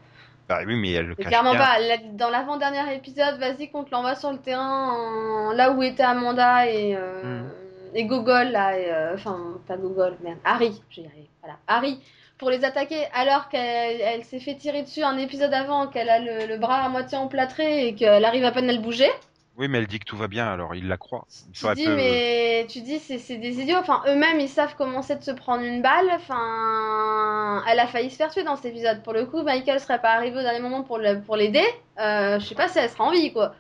bah 0.48 0.62
oui 0.67 0.75
mais 0.75 0.91
elle 0.91 1.05
le 1.07 1.15
Mais 1.17 1.24
cache 1.24 1.27
clairement 1.29 1.51
bien. 1.51 1.60
pas. 1.60 1.77
Dans 2.13 2.29
l'avant-dernier 2.29 2.95
épisode, 2.95 3.39
vas-y 3.39 3.69
qu'on 3.71 3.83
te 3.83 3.91
l'envoie 3.91 4.15
sur 4.15 4.31
le 4.31 4.38
terrain, 4.39 4.91
en- 4.91 5.51
là 5.53 5.71
où 5.71 5.81
était 5.81 6.03
Amanda 6.03 6.67
et, 6.67 6.95
euh, 6.95 7.41
Mm. 7.43 7.95
et 7.95 8.05
Gogol, 8.05 8.48
là, 8.50 8.77
et, 8.77 8.91
euh, 8.91 9.13
enfin, 9.15 9.60
pas 9.67 9.77
Gogol, 9.77 10.17
merde, 10.24 10.39
Harry, 10.43 10.71
je 10.89 11.01
vais 11.01 11.07
y 11.07 11.10
arriver, 11.10 11.29
voilà, 11.41 11.57
Harry, 11.67 12.00
pour 12.41 12.49
les 12.49 12.65
attaquer, 12.65 13.05
alors 13.13 13.49
qu'elle 13.49 14.01
elle 14.01 14.23
s'est 14.25 14.39
fait 14.39 14.55
tirer 14.55 14.81
dessus 14.81 15.03
un 15.03 15.17
épisode 15.17 15.53
avant, 15.53 15.85
qu'elle 15.87 16.09
a 16.09 16.17
le, 16.17 16.47
le 16.47 16.57
bras 16.57 16.83
à 16.83 16.89
moitié 16.89 17.15
emplâtré 17.17 17.87
et 17.87 17.93
qu'elle 17.95 18.25
arrive 18.25 18.43
à 18.43 18.51
peine 18.51 18.67
à 18.69 18.73
le 18.73 18.79
bouger. 18.79 19.09
oui 19.57 19.67
mais 19.67 19.77
elle 19.77 19.85
dit 19.87 19.99
que 19.99 20.05
tout 20.05 20.17
va 20.17 20.27
bien 20.27 20.47
alors 20.47 20.73
il 20.73 20.87
la 20.87 20.97
croit 20.97 21.25
Tu 21.53 21.65
dis, 21.75 21.85
peu- 21.85 21.95
mais 21.95 22.65
tu 22.67 22.81
dis, 22.81 22.97
c'est 22.99 23.19
c'est 23.19 23.37
des 23.37 23.61
idiots. 23.61 23.77
Enfin, 23.77 24.01
eux-mêmes, 24.07 24.39
ils 24.39 24.49
savent 24.49 24.75
comment 24.75 25.03
c'est 25.03 25.17
de 25.19 25.23
se 25.23 25.31
prendre 25.43 25.63
une 25.63 25.81
balle. 25.83 26.09
Enfin, 26.15 27.63
elle 27.69 27.79
a 27.79 27.87
failli 27.87 28.09
se 28.09 28.15
faire 28.15 28.31
tuer 28.31 28.43
dans 28.43 28.55
cet 28.55 28.65
épisode. 28.65 29.03
Pour 29.03 29.13
le 29.13 29.25
coup, 29.25 29.43
Michael 29.43 29.79
serait 29.79 30.01
pas 30.01 30.13
arrivé 30.13 30.39
au 30.39 30.41
dernier 30.41 30.59
moment 30.67 30.81
pour 30.83 30.97
l'aider. 30.97 31.65
Euh, 31.99 32.39
je 32.39 32.45
sais 32.45 32.55
pas 32.55 32.67
si 32.69 32.79
elle 32.79 32.89
sera 32.89 33.03
en 33.03 33.11
vie, 33.11 33.31
quoi. 33.33 33.53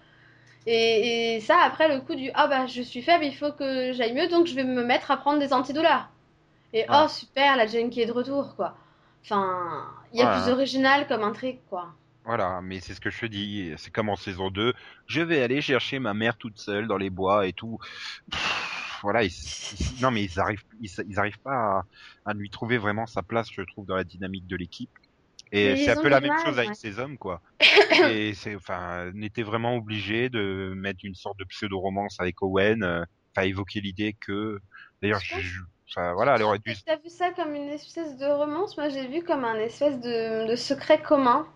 Et, 0.65 1.35
et 1.35 1.39
ça, 1.41 1.55
après 1.65 1.87
le 1.87 2.01
coup 2.01 2.15
du 2.15 2.29
ah 2.35 2.47
bah 2.47 2.67
je 2.67 2.81
suis 2.83 3.01
faible, 3.01 3.25
il 3.25 3.35
faut 3.35 3.51
que 3.51 3.93
j'aille 3.93 4.13
mieux, 4.13 4.27
donc 4.27 4.45
je 4.47 4.55
vais 4.55 4.63
me 4.63 4.83
mettre 4.83 5.09
à 5.11 5.17
prendre 5.17 5.39
des 5.39 5.53
antidouleurs. 5.53 6.07
Et 6.73 6.81
Ouais. 6.81 6.87
oh 6.91 7.07
super, 7.07 7.55
la 7.57 7.67
Jane 7.67 7.89
qui 7.89 8.01
est 8.01 8.05
de 8.05 8.11
retour, 8.11 8.55
quoi. 8.55 8.75
Enfin, 9.23 9.87
il 10.13 10.19
y 10.19 10.23
a 10.23 10.33
Ouais. 10.35 10.41
plus 10.41 10.51
original 10.51 11.07
comme 11.07 11.23
intrigue, 11.23 11.59
quoi. 11.69 11.93
Voilà, 12.23 12.61
mais 12.61 12.79
c'est 12.79 12.93
ce 12.93 13.01
que 13.01 13.09
je 13.09 13.19
te 13.19 13.25
dis, 13.25 13.73
c'est 13.77 13.91
comme 13.91 14.09
en 14.09 14.15
saison 14.15 14.51
2, 14.51 14.73
je 15.07 15.21
vais 15.21 15.41
aller 15.41 15.59
chercher 15.61 15.97
ma 15.97 16.13
mère 16.13 16.37
toute 16.37 16.59
seule 16.59 16.87
dans 16.87 16.97
les 16.97 17.09
bois 17.09 17.47
et 17.47 17.53
tout. 17.53 17.79
Pff, 18.31 18.99
voilà, 19.01 19.23
ils, 19.23 19.31
ils- 19.31 20.01
non 20.01 20.11
mais 20.11 20.23
ils 20.23 20.39
arrivent, 20.39 20.61
ils, 20.79 20.91
ils 21.07 21.19
arrivent 21.19 21.39
pas 21.43 21.51
à, 21.79 21.83
à 22.25 22.33
lui 22.33 22.51
trouver 22.51 22.77
vraiment 22.77 23.07
sa 23.07 23.23
place, 23.23 23.47
je 23.51 23.63
trouve, 23.63 23.87
dans 23.87 23.95
la 23.95 24.03
dynamique 24.03 24.45
de 24.45 24.55
l'équipe. 24.55 24.91
Et 25.51 25.75
c'est 25.75 25.91
un 25.91 26.01
peu 26.01 26.09
la 26.09 26.21
même 26.21 26.29
mal, 26.31 26.45
chose 26.45 26.59
avec 26.59 26.69
ouais. 26.69 26.75
ces 26.75 26.99
hommes, 26.99 27.17
quoi. 27.17 27.41
et 28.09 28.33
c'est, 28.35 28.55
enfin, 28.55 29.11
on 29.15 29.21
était 29.23 29.43
vraiment 29.43 29.75
obligé 29.75 30.29
de 30.29 30.73
mettre 30.77 30.99
une 31.03 31.15
sorte 31.15 31.39
de 31.39 31.45
pseudo-romance 31.45 32.19
avec 32.19 32.41
Owen, 32.43 32.83
euh, 32.83 33.03
enfin, 33.35 33.47
évoquer 33.47 33.81
l'idée 33.81 34.15
que, 34.21 34.59
d'ailleurs, 35.01 35.19
je- 35.21 35.59
enfin, 35.95 36.13
voilà, 36.13 36.35
elle 36.35 36.43
aurait 36.43 36.59
dû, 36.59 36.75
T'as 36.85 36.97
vu 36.97 37.09
ça 37.09 37.31
comme 37.31 37.55
une 37.55 37.69
espèce 37.69 38.17
de 38.17 38.25
romance? 38.25 38.77
Moi, 38.77 38.89
j'ai 38.89 39.07
vu 39.07 39.23
comme 39.23 39.45
un 39.45 39.55
espèce 39.59 39.99
de, 39.99 40.47
de 40.47 40.55
secret 40.55 41.01
commun. 41.01 41.47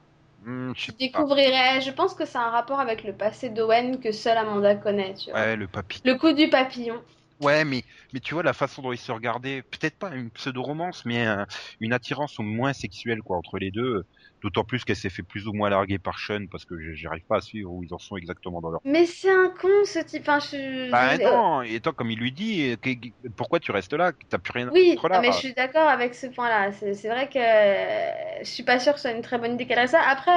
Hmm, 0.43 0.74
je 0.76 0.88
Tu 0.88 0.93
découvrirais. 0.93 1.82
Je 1.82 1.91
pense 1.91 2.15
que 2.15 2.26
c'est 2.26 2.38
un 2.39 2.50
rapport 2.52 2.80
avec 2.80 3.04
le 3.04 3.15
passé 3.15 3.50
d'Owen 3.50 4.00
que 4.00 4.12
seule 4.12 4.38
Amanda 4.38 4.76
connaît, 4.76 5.15
tu 5.15 5.32
vois. 5.32 5.41
Ouais, 5.41 5.56
le 5.56 5.67
papy. 5.67 6.02
Le 6.06 6.15
coup 6.17 6.34
du 6.34 6.50
papillon. 6.50 7.02
Ouais, 7.41 7.65
mais, 7.65 7.84
mais 8.13 8.21
tu 8.21 8.34
vois 8.34 8.43
la 8.43 8.54
façon 8.54 8.82
dont 8.82 8.93
ils 8.93 8.98
se 8.98 9.12
regardaient, 9.12 9.62
peut-être 9.63 9.98
pas 9.98 10.15
une 10.15 10.32
pseudo-romance, 10.32 11.04
mais 11.06 11.26
un- 11.26 11.45
une 11.82 11.91
attirance 11.93 12.39
au 12.39 12.43
moins 12.43 12.71
sexuelle 12.74 13.21
quoi 13.24 13.38
entre 13.38 13.58
les 13.60 13.71
deux. 13.71 14.04
D'autant 14.41 14.63
plus 14.63 14.84
qu'elle 14.86 14.95
s'est 14.95 15.10
fait 15.10 15.24
plus 15.24 15.45
ou 15.48 15.54
moins 15.54 15.69
larguer 15.69 16.00
par 16.00 16.17
Sean 16.19 16.45
parce 16.50 16.63
que 16.65 16.76
j'arrive 16.93 17.24
pas 17.28 17.38
à 17.38 17.41
suivre 17.41 17.71
où 17.71 17.84
ils 17.84 17.93
en 17.93 17.98
sont 18.00 18.15
exactement 18.15 18.62
dans 18.62 18.69
leur. 18.69 18.82
Mais 18.86 19.06
c'est 19.06 19.32
un 19.32 19.50
con 19.50 19.67
ce 19.86 20.00
type. 20.00 20.21
Enfin, 20.28 20.39
je. 20.39 20.91
Bah 20.91 21.17
non, 21.17 21.62
et 21.63 21.82
toi 21.82 21.93
comme 21.93 22.12
il 22.12 22.19
lui 22.19 22.32
dit, 22.32 22.71
euh, 22.71 23.32
pourquoi 23.36 23.60
tu 23.60 23.71
restes 23.71 23.93
là? 23.93 24.13
T'as 24.30 24.38
plus 24.38 24.52
rien 24.54 24.67
à 24.67 24.71
Oui, 24.71 25.00
là. 25.10 25.19
mais 25.21 25.32
je 25.32 25.38
suis 25.38 25.54
d'accord 25.54 25.88
avec 25.88 26.15
ce 26.15 26.28
point-là. 26.28 26.71
C'est 26.71 27.08
vrai 27.10 27.30
que 27.30 27.38
euh, 27.39 28.39
je 28.43 28.50
suis 28.50 28.63
pas 28.63 28.80
sûre 28.80 28.93
que 28.93 29.00
ce 29.00 29.08
soit 29.10 29.15
une 29.15 29.21
très 29.24 29.38
bonne 29.38 29.54
idée 29.54 29.67
qu'elle 29.67 29.80
reste 29.80 29.91
ça. 29.93 30.02
Après, 30.08 30.32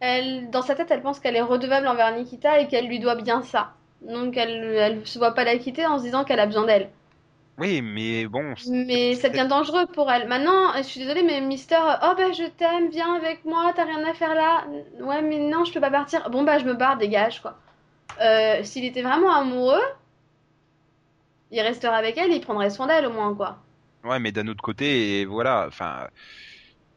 elle, 0.00 0.50
dans 0.50 0.62
sa 0.62 0.74
tête, 0.74 0.90
elle 0.90 1.02
pense 1.02 1.20
qu'elle 1.20 1.36
est 1.36 1.42
redevable 1.42 1.86
envers 1.86 2.14
Nikita 2.16 2.58
et 2.60 2.68
qu'elle 2.68 2.86
lui 2.88 2.98
doit 3.00 3.16
bien 3.16 3.42
ça. 3.42 3.76
Donc 4.02 4.36
elle, 4.36 4.64
elle 4.76 5.06
se 5.06 5.18
voit 5.18 5.32
pas 5.32 5.44
la 5.44 5.58
quitter 5.58 5.86
en 5.86 5.98
se 5.98 6.04
disant 6.04 6.24
qu'elle 6.24 6.40
a 6.40 6.46
besoin 6.46 6.66
d'elle. 6.66 6.90
Oui, 7.58 7.80
mais 7.80 8.26
bon. 8.26 8.54
Mais 8.68 9.14
ça 9.14 9.30
devient 9.30 9.46
dangereux 9.48 9.86
pour 9.86 10.10
elle. 10.10 10.28
Maintenant, 10.28 10.74
je 10.76 10.82
suis 10.82 11.00
désolée, 11.00 11.22
mais 11.22 11.40
Mister, 11.40 11.78
oh 12.02 12.12
bah 12.16 12.32
je 12.32 12.46
t'aime, 12.50 12.90
viens 12.90 13.14
avec 13.14 13.44
moi, 13.46 13.72
t'as 13.74 13.84
rien 13.84 14.04
à 14.04 14.12
faire 14.12 14.34
là. 14.34 14.64
Ouais, 15.00 15.22
mais 15.22 15.38
non, 15.38 15.64
je 15.64 15.72
peux 15.72 15.80
pas 15.80 15.90
partir. 15.90 16.28
Bon 16.28 16.42
bah 16.42 16.58
je 16.58 16.64
me 16.64 16.74
barre, 16.74 16.98
dégage 16.98 17.40
quoi. 17.40 17.58
Euh, 18.20 18.62
S'il 18.62 18.84
était 18.84 19.02
vraiment 19.02 19.34
amoureux, 19.34 19.82
il 21.50 21.60
resterait 21.60 21.96
avec 21.96 22.18
elle, 22.18 22.32
il 22.32 22.40
prendrait 22.40 22.70
soin 22.70 22.86
d'elle 22.86 23.06
au 23.06 23.12
moins 23.12 23.34
quoi. 23.34 23.58
Ouais, 24.04 24.20
mais 24.20 24.32
d'un 24.32 24.46
autre 24.48 24.62
côté, 24.62 25.24
voilà, 25.24 25.64
enfin, 25.66 26.08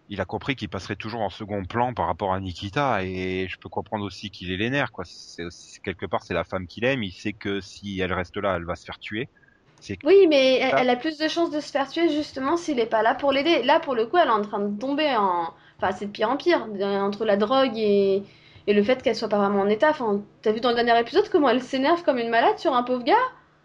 il 0.10 0.20
a 0.22 0.26
compris 0.26 0.56
qu'il 0.56 0.70
passerait 0.70 0.96
toujours 0.96 1.22
en 1.22 1.30
second 1.30 1.64
plan 1.66 1.94
par 1.94 2.08
rapport 2.08 2.34
à 2.34 2.40
Nikita, 2.40 3.04
et 3.04 3.48
je 3.48 3.58
peux 3.60 3.70
comprendre 3.70 4.04
aussi 4.06 4.32
qu'il 4.32 4.52
ait 4.52 4.58
les 4.58 4.70
nerfs, 4.70 4.92
quoi. 4.92 5.04
C'est 5.06 5.82
quelque 5.84 6.06
part, 6.08 6.24
c'est 6.24 6.34
la 6.34 6.44
femme 6.44 6.66
qu'il 6.68 6.84
aime. 6.84 7.04
Il 7.04 7.12
sait 7.12 7.34
que 7.34 7.62
si 7.62 8.00
elle 8.00 8.12
reste 8.14 8.36
là, 8.38 8.56
elle 8.58 8.66
va 8.66 8.76
se 8.76 8.86
faire 8.86 9.00
tuer. 9.00 9.30
Oui, 10.04 10.28
mais 10.28 10.56
elle, 10.56 10.74
elle 10.80 10.90
a 10.90 10.96
plus 10.98 11.18
de 11.18 11.28
chances 11.30 11.52
de 11.52 11.60
se 11.62 11.72
faire 11.72 11.88
tuer 11.88 12.10
justement 12.10 12.58
s'il 12.58 12.80
est 12.80 12.86
pas 12.86 13.02
là 13.02 13.16
pour 13.16 13.32
l'aider. 13.32 13.64
Là, 13.64 13.80
pour 13.80 13.96
le 13.96 14.08
coup, 14.08 14.18
elle 14.18 14.28
est 14.28 14.32
en 14.32 14.42
train 14.42 14.60
de 14.60 14.78
tomber 14.78 15.16
en. 15.16 15.54
Enfin, 15.78 15.94
c'est 15.94 16.08
de 16.08 16.12
pire 16.12 16.30
en 16.30 16.36
pire. 16.36 16.68
euh, 16.76 17.00
Entre 17.00 17.24
la 17.24 17.38
drogue 17.38 17.78
et, 17.78 18.24
et 18.68 18.74
le 18.74 18.84
fait 18.84 19.02
qu'elle 19.02 19.16
soit 19.16 19.30
pas 19.30 19.38
vraiment 19.38 19.62
en 19.62 19.70
état. 19.70 19.92
Enfin, 19.92 20.22
t'as 20.42 20.52
vu 20.52 20.60
dans 20.60 20.70
le 20.72 20.76
dernier 20.76 21.00
épisode 21.00 21.30
comment 21.30 21.50
elle 21.50 21.62
s'énerve 21.64 22.04
comme 22.04 22.18
une 22.18 22.30
malade 22.30 22.58
sur 22.60 22.74
un 22.74 22.84
pauvre 22.84 23.04
gars? 23.04 23.14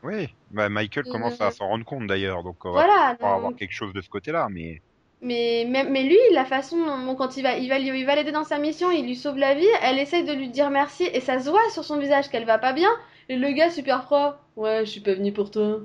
Oui, 0.05 0.29
bah 0.51 0.69
Michael 0.69 1.05
commence 1.05 1.41
à 1.41 1.47
Euh, 1.47 1.51
s'en 1.51 1.67
rendre 1.67 1.85
compte 1.85 2.07
d'ailleurs, 2.07 2.43
donc 2.45 2.65
on 2.65 2.73
va 2.73 2.85
Voilà. 2.85 3.17
pas 3.19 3.27
donc- 3.27 3.37
avoir 3.37 3.57
quelque 3.57 3.73
chose 3.73 3.93
de 3.95 4.03
ce 4.03 4.09
côté-là, 4.09 4.49
mais 4.51 4.83
Mais, 5.25 5.65
mais, 5.67 5.85
mais 5.85 6.03
lui, 6.03 6.19
la 6.33 6.45
façon 6.45 6.77
dont 6.77 6.99
bon, 6.99 7.15
quand 7.17 7.39
il 7.39 7.43
va, 7.43 7.57
il 7.57 7.67
va, 7.71 7.79
il 7.79 8.05
va 8.05 8.15
l'aider 8.15 8.31
dans 8.31 8.45
sa 8.45 8.59
mission, 8.59 8.91
il 8.91 9.07
lui 9.07 9.17
sauve 9.17 9.39
la 9.39 9.55
vie, 9.55 9.67
elle 9.81 9.99
essaye 9.99 10.23
de 10.23 10.35
lui 10.35 10.51
dire 10.51 10.69
merci 10.69 11.05
et 11.05 11.21
ça 11.21 11.39
se 11.39 11.49
voit 11.49 11.71
sur 11.71 11.83
son 11.83 11.99
visage 11.99 12.29
qu'elle 12.29 12.45
va 12.45 12.59
pas 12.59 12.75
bien. 12.75 12.91
Et 13.31 13.37
le 13.37 13.51
gars 13.53 13.71
super 13.71 14.05
froid, 14.05 14.39
ouais, 14.57 14.85
je 14.85 14.91
suis 14.91 15.01
pas 15.01 15.15
venu 15.15 15.33
pour 15.33 15.51
toi. 15.51 15.81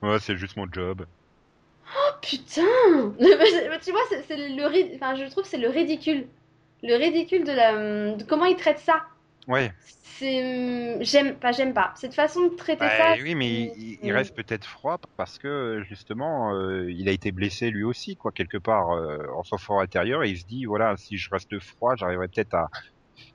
ouais, 0.00 0.18
c'est 0.18 0.36
juste 0.38 0.56
mon 0.56 0.66
job. 0.72 1.04
Oh 1.94 2.12
putain 2.22 2.62
Tu 3.82 3.90
vois, 3.90 4.00
c'est 4.26 4.36
le 4.36 4.94
enfin, 4.96 5.14
je 5.14 5.30
trouve 5.30 5.44
c'est 5.44 5.58
le 5.58 5.68
ridicule. 5.68 6.26
Le 6.82 6.94
ridicule 6.96 7.44
de, 7.44 7.52
la, 7.52 8.14
de 8.14 8.24
comment 8.24 8.46
il 8.46 8.56
traite 8.56 8.78
ça. 8.78 9.02
Ouais. 9.46 9.72
C'est, 10.18 11.02
j'aime 11.02 11.38
pas, 11.38 11.52
j'aime 11.52 11.72
pas 11.72 11.92
cette 11.96 12.14
façon 12.14 12.48
de 12.48 12.54
traiter 12.54 12.84
Bah, 12.84 12.96
ça. 12.96 13.14
oui, 13.22 13.34
mais 13.34 13.64
il, 13.76 13.98
il 14.02 14.12
reste 14.12 14.34
peut-être 14.34 14.64
froid 14.66 14.98
parce 15.16 15.38
que 15.38 15.82
justement, 15.86 16.54
euh, 16.54 16.90
il 16.90 17.08
a 17.08 17.12
été 17.12 17.30
blessé 17.30 17.70
lui 17.70 17.82
aussi, 17.84 18.16
quoi, 18.16 18.32
quelque 18.32 18.56
part 18.56 18.92
euh, 18.92 19.18
en 19.36 19.42
son 19.42 19.58
fort 19.58 19.80
intérieur, 19.82 20.22
et 20.24 20.30
il 20.30 20.38
se 20.38 20.46
dit 20.46 20.64
voilà, 20.64 20.96
si 20.96 21.18
je 21.18 21.28
reste 21.30 21.58
froid, 21.60 21.94
j'arriverai 21.96 22.28
peut-être 22.28 22.54
à, 22.54 22.68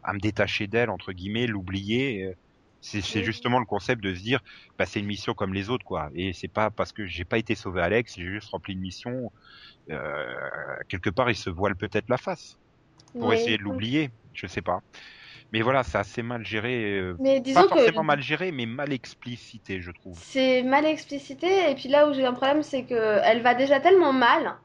à 0.03 0.13
me 0.13 0.19
détacher 0.19 0.67
d'elle 0.67 0.89
entre 0.89 1.13
guillemets, 1.13 1.47
l'oublier. 1.47 2.25
euh. 2.25 2.33
C'est 2.81 3.01
c'est 3.01 3.21
Oui. 3.21 3.25
justement 3.25 3.59
le 3.59 3.65
concept 3.65 4.01
de 4.03 4.13
se 4.15 4.21
dire, 4.21 4.39
bah 4.77 4.85
c'est 4.85 4.99
une 4.99 5.07
mission 5.07 5.33
comme 5.35 5.53
les 5.53 5.69
autres, 5.71 5.85
quoi. 5.85 6.09
Et 6.15 6.33
c'est 6.33 6.47
pas 6.49 6.71
parce 6.71 6.93
que 6.93 7.05
j'ai 7.07 7.25
pas 7.25 7.37
été 7.39 7.55
sauvé 7.55 7.81
Alex, 7.81 8.13
j'ai 8.17 8.27
juste 8.27 8.49
rempli 8.51 8.73
une 8.73 8.81
mission. 8.81 9.31
Euh, 9.91 10.35
quelque 10.89 11.09
part, 11.11 11.29
il 11.31 11.35
se 11.35 11.49
voile 11.49 11.75
peut-être 11.77 12.09
la 12.09 12.17
face 12.17 12.57
pour 13.19 13.29
Oui. 13.29 13.35
essayer 13.35 13.57
de 13.57 13.63
l'oublier. 13.63 14.11
Je 14.33 14.47
sais 14.47 14.61
pas. 14.63 14.79
Mais 15.55 15.61
voilà, 15.61 15.83
c'est 15.83 15.97
assez 15.97 16.21
mal 16.21 16.45
géré. 16.45 16.99
euh, 16.99 17.15
Mais 17.19 17.41
pas 17.41 17.63
que 17.63 17.69
forcément 17.69 18.03
mal 18.03 18.21
géré, 18.21 18.51
mais 18.51 18.65
mal 18.65 18.91
explicité, 18.91 19.81
je 19.81 19.91
trouve. 19.91 20.19
c'est 20.19 20.63
mal 20.63 20.85
explicité. 20.85 21.71
Et 21.71 21.75
puis 21.75 21.87
là 21.89 22.07
où 22.09 22.13
j'ai 22.13 22.25
un 22.25 22.33
problème, 22.33 22.61
c'est 22.61 22.83
que 22.85 23.19
elle 23.23 23.41
va 23.41 23.55
déjà 23.55 23.79
tellement 23.79 24.11
mal. 24.13 24.55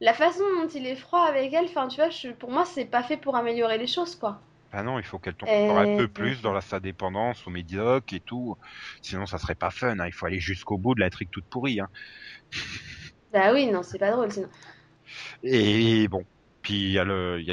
La 0.00 0.14
façon 0.14 0.44
dont 0.60 0.68
il 0.68 0.86
est 0.86 0.96
froid 0.96 1.24
avec 1.26 1.52
elle, 1.52 1.64
enfin 1.64 1.88
tu 1.88 1.96
vois, 1.96 2.10
je- 2.10 2.28
pour 2.30 2.50
moi 2.50 2.64
c'est 2.64 2.84
pas 2.84 3.02
fait 3.02 3.16
pour 3.16 3.34
améliorer 3.36 3.78
les 3.78 3.86
choses 3.88 4.14
quoi. 4.14 4.40
Ah 4.72 4.82
non, 4.82 4.98
il 4.98 5.04
faut 5.04 5.18
qu'elle 5.18 5.34
tombe 5.34 5.48
Et- 5.48 5.64
encore 5.64 5.78
un 5.78 5.96
peu 5.96 6.06
plus 6.08 6.42
dans 6.42 6.52
la, 6.52 6.60
sa 6.60 6.80
dépendance 6.80 7.46
au 7.46 7.50
médiocre 7.50 8.14
et 8.14 8.20
tout. 8.20 8.56
Sinon, 9.02 9.24
ça 9.26 9.38
serait 9.38 9.54
pas 9.54 9.70
fun. 9.70 9.98
hein. 9.98 10.06
Il 10.06 10.12
faut 10.12 10.26
aller 10.26 10.40
jusqu'au 10.40 10.76
bout 10.78 10.94
de 10.94 11.00
la 11.00 11.10
trique 11.10 11.30
toute 11.30 11.46
pourrie. 11.48 11.80
Hein. 11.80 11.88
Bah 13.32 13.52
oui, 13.52 13.66
non, 13.70 13.82
c'est 13.82 13.98
pas 13.98 14.10
drôle 14.10 14.32
sinon. 14.32 14.48
Et 15.42 16.08
bon, 16.08 16.24
puis 16.62 16.74
il 16.74 16.90
y, 16.90 16.94
y 16.94 16.98
a 16.98 17.04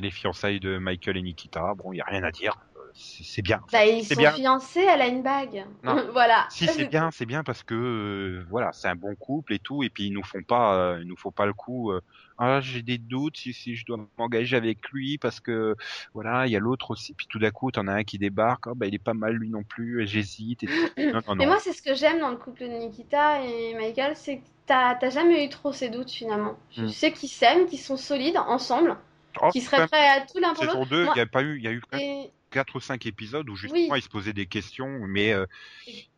les 0.02 0.12
fiançailles 0.12 0.60
de 0.60 0.78
Michael 0.78 1.18
et 1.18 1.22
Nikita. 1.22 1.74
Bon, 1.76 1.94
il 1.94 1.98
y 1.98 2.02
a 2.02 2.06
rien 2.06 2.24
à 2.24 2.32
dire. 2.32 2.56
C'est 2.96 3.42
bien. 3.42 3.62
Bah 3.72 3.86
ils 3.86 4.04
C'est 4.06 4.14
sont 4.14 4.22
bien. 4.22 4.32
fiancés, 4.34 4.82
elle 4.88 5.02
a 5.02 5.08
une 5.08 5.24
bague. 5.24 5.66
Voilà. 6.14 6.46
Si 6.50 6.68
c'est 6.68 6.86
bien, 6.86 7.10
c'est 7.12 7.26
bien 7.26 7.44
parce 7.44 7.64
que 7.64 7.74
euh, 7.74 8.46
voilà, 8.50 8.72
c'est 8.72 8.88
un 8.88 8.96
bon 8.96 9.16
couple 9.16 9.54
et 9.54 9.60
tout. 9.60 9.84
Et 9.84 9.90
puis 9.90 10.06
ils 10.06 10.14
nous 10.14 10.24
font 10.24 10.44
pas, 10.44 10.76
euh, 10.76 11.00
ils 11.02 11.08
nous 11.08 11.18
font 11.18 11.32
pas 11.32 11.46
le 11.46 11.54
coup. 11.54 11.92
euh, 11.92 12.02
ah, 12.38 12.62
j'ai 12.62 12.82
des 12.82 12.98
doutes 12.98 13.38
si 13.38 13.54
si 13.54 13.76
je 13.76 13.86
dois 13.86 13.98
m'engager 14.18 14.56
avec 14.58 14.88
lui 14.92 15.18
parce 15.18 15.40
que 15.40 15.76
voilà, 16.14 16.46
il 16.48 16.52
y 16.52 16.56
a 16.56 16.60
l'autre 16.60 16.92
aussi. 16.92 17.14
Puis 17.14 17.28
tout 17.28 17.40
d'un 17.40 17.52
coup, 17.52 17.72
t'en 17.72 17.88
as 17.88 17.94
un 17.94 18.04
qui 18.04 18.18
débarque. 18.20 18.68
Oh, 18.68 18.76
bah 18.76 18.86
il 18.88 18.94
est 18.96 19.00
pas 19.00 19.14
mal 19.14 19.34
lui 19.34 19.50
non 19.50 19.64
plus. 19.64 20.06
J'hésite. 20.08 20.64
Et... 20.64 21.12
Non, 21.12 21.22
non, 21.36 21.46
moi 21.48 21.58
c'est 21.60 21.74
ce 21.74 21.82
que 21.82 21.96
j'aime 21.96 22.20
dans 22.20 22.30
le 22.30 22.38
couple 22.38 22.62
de 22.62 22.68
Nikita 22.68 23.44
et 23.44 23.74
Michael, 23.76 24.16
c'est 24.16 24.38
que 24.38 24.44
t'as 24.68 24.96
t'as 24.96 25.10
jamais 25.10 25.46
eu 25.46 25.50
trop 25.50 25.72
ces 25.74 25.90
doutes 25.90 26.12
finalement. 26.12 26.58
Tu 26.72 26.82
Mm. 26.82 26.90
sais 26.90 27.12
qu'ils 27.12 27.30
s'aiment, 27.30 27.66
qu'ils 27.66 27.80
sont 27.80 27.98
solides 27.98 28.38
ensemble, 28.38 28.98
Oh, 29.42 29.50
seraient 29.52 29.80
même, 29.80 29.88
prêts 29.90 30.08
à 30.10 30.22
tout 30.22 30.38
l'un 30.40 30.54
pour 30.54 30.64
saison 30.64 30.80
l'autre. 30.80 30.90
2, 30.92 31.00
il 31.02 31.06
Moi- 31.06 31.14
y 31.18 31.20
a 31.22 31.26
pas 31.26 31.42
eu, 31.42 31.58
il 31.58 31.64
y 31.64 31.68
a 31.68 31.72
eu 31.72 31.82
Et 31.94 32.30
quatre 32.54 32.76
ou 32.78 32.80
cinq 32.82 33.06
épisodes 33.08 33.50
où 33.50 33.56
justement 33.56 33.74
Oui. 33.74 33.90
ils 33.96 34.04
se 34.04 34.10
posaient 34.10 34.34
des 34.34 34.48
questions, 34.48 35.00
mais 35.08 35.34
euh, 35.34 35.46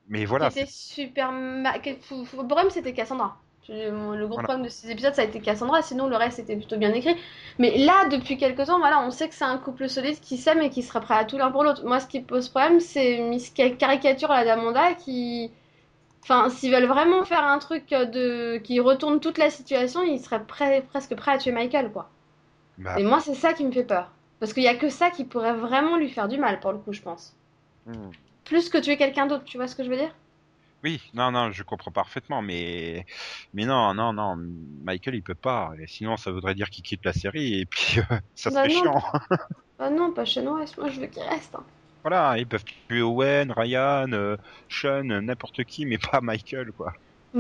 mais 0.10 0.26
voilà, 0.26 0.52
qui 0.52 0.60
était 0.60 0.66
super. 0.66 1.32
ma- 1.32 1.78
Le 1.78 2.48
problème, 2.48 2.70
c'était 2.70 2.94
Cassandra. 2.94 3.38
Le 3.68 4.28
gros 4.28 4.36
Voilà. 4.36 4.48
problème 4.48 4.64
de 4.64 4.70
ces 4.70 4.92
épisodes, 4.92 5.14
ça 5.16 5.24
a 5.24 5.26
été 5.26 5.42
Cassandra, 5.42 5.82
sinon 5.82 6.08
le 6.08 6.16
reste 6.18 6.38
était 6.40 6.56
plutôt 6.56 6.78
bien 6.78 6.94
écrit. 6.94 7.16
Mais 7.58 7.78
là, 7.80 8.08
depuis 8.10 8.38
quelques 8.38 8.66
temps, 8.66 8.78
voilà, 8.80 9.02
on 9.02 9.10
sait 9.10 9.28
que 9.28 9.34
c'est 9.34 9.44
un 9.46 9.58
couple 9.58 9.90
solide 9.90 10.20
qui 10.20 10.38
s'aime 10.38 10.62
et 10.62 10.70
qui 10.70 10.84
sera 10.84 11.02
prêt 11.02 11.16
à 11.16 11.26
tout 11.26 11.38
l'un 11.38 11.52
pour 11.52 11.64
l'autre. 11.64 11.84
Moi, 11.86 12.00
ce 12.00 12.06
qui 12.08 12.22
pose 12.22 12.50
problème, 12.50 12.80
c'est 12.80 13.20
Miss 13.20 13.52
Ca- 13.56 13.72
Caricature 13.72 14.30
à 14.32 14.44
la 14.44 14.56
Damanda 14.56 14.94
qui. 14.94 15.52
Enfin, 16.24 16.50
s'ils 16.50 16.72
veulent 16.74 16.86
vraiment 16.88 17.24
faire 17.26 17.44
un 17.44 17.60
truc 17.60 17.90
de... 17.92 18.58
qui 18.60 18.80
retourne 18.82 19.20
toute 19.22 19.38
la 19.40 19.50
situation, 19.52 20.04
ils 20.04 20.20
seraient 20.20 20.44
prêts- 20.46 20.84
presque 20.84 21.16
prêts 21.16 21.34
à 21.34 21.38
tuer 21.40 21.52
Michael, 21.54 21.92
quoi. 21.92 22.10
bah, 22.78 23.00
Et 23.00 23.04
moi, 23.04 23.20
c'est 23.22 23.36
ça 23.36 23.54
qui 23.54 23.66
me 23.66 23.72
fait 23.72 23.84
peur. 23.86 24.12
Parce 24.40 24.54
qu'il 24.54 24.64
y 24.64 24.68
a 24.70 24.76
que 24.78 24.90
ça 24.90 25.12
qui 25.12 25.26
pourrait 25.26 25.56
vraiment 25.56 25.98
lui 25.98 26.10
faire 26.10 26.30
du 26.30 26.38
mal, 26.38 26.60
pour 26.62 26.72
le 26.72 26.80
coup, 26.80 26.94
je 26.94 27.02
pense. 27.02 27.36
hmm. 27.86 28.16
Plus 28.46 28.70
que 28.70 28.78
tuer 28.78 28.96
quelqu'un 28.96 29.28
d'autre, 29.28 29.44
tu 29.44 29.58
vois 29.58 29.68
ce 29.68 29.76
que 29.76 29.84
je 29.84 29.90
veux 29.90 29.98
dire? 29.98 30.16
oui, 30.84 31.02
non, 31.14 31.32
non, 31.32 31.52
je 31.52 31.64
comprends 31.64 31.92
parfaitement, 31.92 32.42
mais 32.44 33.06
mais 33.54 33.66
non, 33.66 33.94
non, 33.96 34.14
non, 34.14 34.36
Michael 34.84 35.16
il 35.16 35.24
peut 35.24 35.34
pas, 35.36 35.72
et 35.80 35.88
sinon 35.88 36.16
ça 36.18 36.32
voudrait 36.32 36.54
dire 36.56 36.70
qu'il 36.70 36.84
quitte 36.84 37.04
la 37.06 37.14
série 37.14 37.60
et 37.60 37.66
puis 37.66 38.00
euh, 38.00 38.04
ça 38.36 38.52
Bah 38.52 38.52
serait 38.52 38.70
non. 38.70 38.90
chiant. 38.90 39.02
Ah 39.80 39.90
non, 39.90 40.14
pas 40.14 40.26
Sean 40.26 40.48
West, 40.58 40.78
moi 40.78 40.90
je 40.90 41.02
veux 41.02 41.08
qu'il 41.08 41.24
reste. 41.24 41.56
hein. 41.56 41.66
Voilà, 42.04 42.38
ils 42.38 42.48
peuvent 42.48 42.64
tuer 42.88 43.02
Owen, 43.02 43.52
Ryan, 43.52 44.12
euh, 44.14 44.38
Sean, 44.70 45.04
n'importe 45.04 45.64
qui, 45.66 45.86
mais 45.86 45.98
pas 45.98 46.22
Michael 46.22 46.72
quoi. 46.72 46.94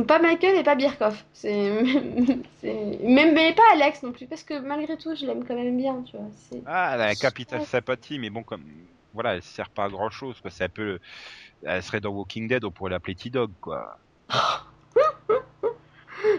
Pas 0.03 0.19
Michael 0.19 0.57
et 0.57 0.63
pas 0.63 0.75
Birkoff. 0.75 1.25
C'est... 1.33 1.83
c'est- 2.61 2.99
Même 3.03 3.33
mais 3.33 3.53
pas 3.53 3.63
Alex 3.73 4.03
non 4.03 4.11
plus, 4.11 4.27
parce 4.27 4.43
que 4.43 4.59
malgré 4.59 4.97
tout, 4.97 5.15
je 5.15 5.25
l'aime 5.25 5.45
quand 5.45 5.55
même 5.55 5.77
bien, 5.77 6.01
tu 6.03 6.17
vois. 6.17 6.27
C'est... 6.35 6.61
Ah, 6.65 6.91
elle 6.93 7.01
a 7.01 7.07
un 7.07 7.15
capital 7.15 7.59
Ouais. 7.59 7.65
sympathie, 7.65 8.19
mais 8.19 8.29
bon 8.29 8.43
comme 8.43 8.63
voilà, 9.13 9.35
elle 9.35 9.43
sert 9.43 9.69
pas 9.69 9.85
à 9.85 9.89
grand 9.89 10.09
chose 10.09 10.41
quoi. 10.41 10.51
C'est 10.51 10.65
un 10.65 10.69
peu, 10.69 10.99
elle 11.63 11.81
serait 11.81 12.01
dans 12.01 12.09
Walking 12.11 12.47
Dead, 12.49 12.65
on 12.65 12.71
pourrait 12.71 12.91
l'appeler 12.91 13.15
T-Dog 13.15 13.51
quoi. 13.61 13.97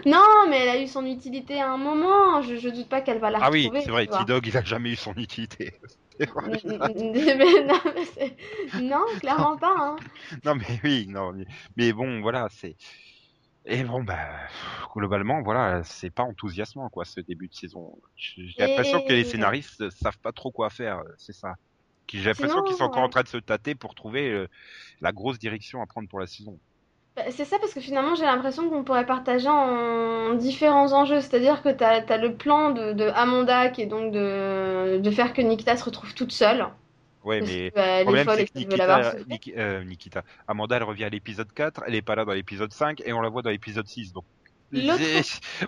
Non, 0.05 0.45
mais 0.49 0.59
elle 0.63 0.69
a 0.69 0.81
eu 0.81 0.87
son 0.87 1.05
utilité 1.05 1.61
à 1.61 1.71
un 1.71 1.77
moment. 1.77 2.41
Je, 2.41 2.55
je 2.57 2.69
doute 2.69 2.87
pas 2.89 3.01
qu'elle 3.01 3.19
va 3.19 3.29
la 3.31 3.39
Ah 3.41 3.49
oui, 3.51 3.63
retrouver. 3.63 3.81
c'est 3.81 3.91
vrai, 3.91 4.05
tu 4.05 4.11
vois. 4.11 4.19
T-Dog 4.19 4.47
il 4.47 4.57
a 4.57 4.63
jamais 4.63 4.91
eu 4.91 4.95
son 4.95 5.13
utilité. 5.15 5.73
C'est 6.19 6.29
vrai. 6.29 6.59
Mais 6.65 7.63
non, 7.63 7.79
mais 7.95 8.05
c'est- 8.05 8.35
non, 8.81 9.03
clairement 9.19 9.55
pas. 9.57 9.75
Hein. 9.77 9.95
Non 10.43 10.55
mais 10.55 10.79
oui, 10.83 11.05
non, 11.07 11.33
mais 11.75 11.93
bon, 11.93 12.21
voilà, 12.21 12.47
c'est 12.49 12.75
et 13.67 13.83
bon 13.83 14.03
bah 14.03 14.29
globalement, 14.95 15.41
voilà, 15.41 15.83
c'est 15.83 16.09
pas 16.09 16.23
enthousiasmant 16.23 16.89
quoi 16.89 17.05
ce 17.05 17.19
début 17.19 17.47
de 17.47 17.53
saison. 17.53 17.97
J'ai 18.15 18.53
l'impression 18.57 19.01
que 19.01 19.13
les 19.13 19.23
scénaristes 19.23 19.89
savent 19.91 20.17
pas 20.19 20.31
trop 20.31 20.51
quoi 20.51 20.69
faire, 20.69 21.03
c'est 21.17 21.33
ça. 21.33 21.55
J'ai 22.11 22.23
l'impression 22.23 22.63
qu'ils 22.63 22.75
sont 22.75 22.85
encore 22.85 23.01
ouais. 23.01 23.07
en 23.07 23.09
train 23.09 23.23
de 23.23 23.27
se 23.27 23.37
tâter 23.37 23.75
pour 23.75 23.93
trouver 23.93 24.31
euh, 24.31 24.47
la 25.01 25.11
grosse 25.11 25.39
direction 25.39 25.81
à 25.81 25.85
prendre 25.85 26.07
pour 26.07 26.19
la 26.19 26.27
saison. 26.27 26.57
Bah, 27.17 27.23
C'est 27.31 27.45
ça 27.45 27.59
parce 27.59 27.73
que 27.73 27.81
finalement 27.81 28.15
j'ai 28.15 28.23
l'impression 28.23 28.69
qu'on 28.69 28.83
pourrait 28.83 29.05
partager 29.05 29.49
en 29.49 30.33
différents 30.35 30.93
enjeux. 30.93 31.19
C'est-à-dire 31.19 31.61
que 31.61 31.69
tu 31.69 31.83
as, 31.83 32.17
le 32.17 32.35
plan 32.35 32.71
de, 32.71 32.93
de 32.93 33.05
Amanda 33.13 33.69
qui 33.69 33.81
est 33.81 33.87
donc 33.87 34.13
de, 34.13 34.99
de 34.99 35.11
faire 35.11 35.33
que 35.33 35.41
Nikita 35.41 35.75
se 35.75 35.83
retrouve 35.83 36.13
toute 36.13 36.31
seule. 36.31 36.67
Ouais, 37.27 37.39
Parce 37.39 37.51
mais 37.51 37.71
que, 37.71 37.79
est 37.79 38.03
problème 38.03 38.25
que 38.25 38.57
Nikita, 38.57 39.15
euh, 39.57 39.83
Nikita, 39.83 40.23
Amanda 40.47 40.77
elle 40.77 40.83
revient 40.83 41.03
à 41.03 41.09
l'épisode 41.09 41.51
4, 41.51 41.83
elle 41.85 41.95
est 41.95 42.01
pas 42.01 42.15
là 42.15 42.23
dans 42.23 42.31
l'épisode 42.31 42.71
5 42.71 43.01
et 43.05 43.11
on 43.11 43.19
la 43.19 43.27
voit 43.27 43.41
dans 43.41 43.49
l'épisode 43.49 43.85
6 43.85 44.13
donc 44.13 44.23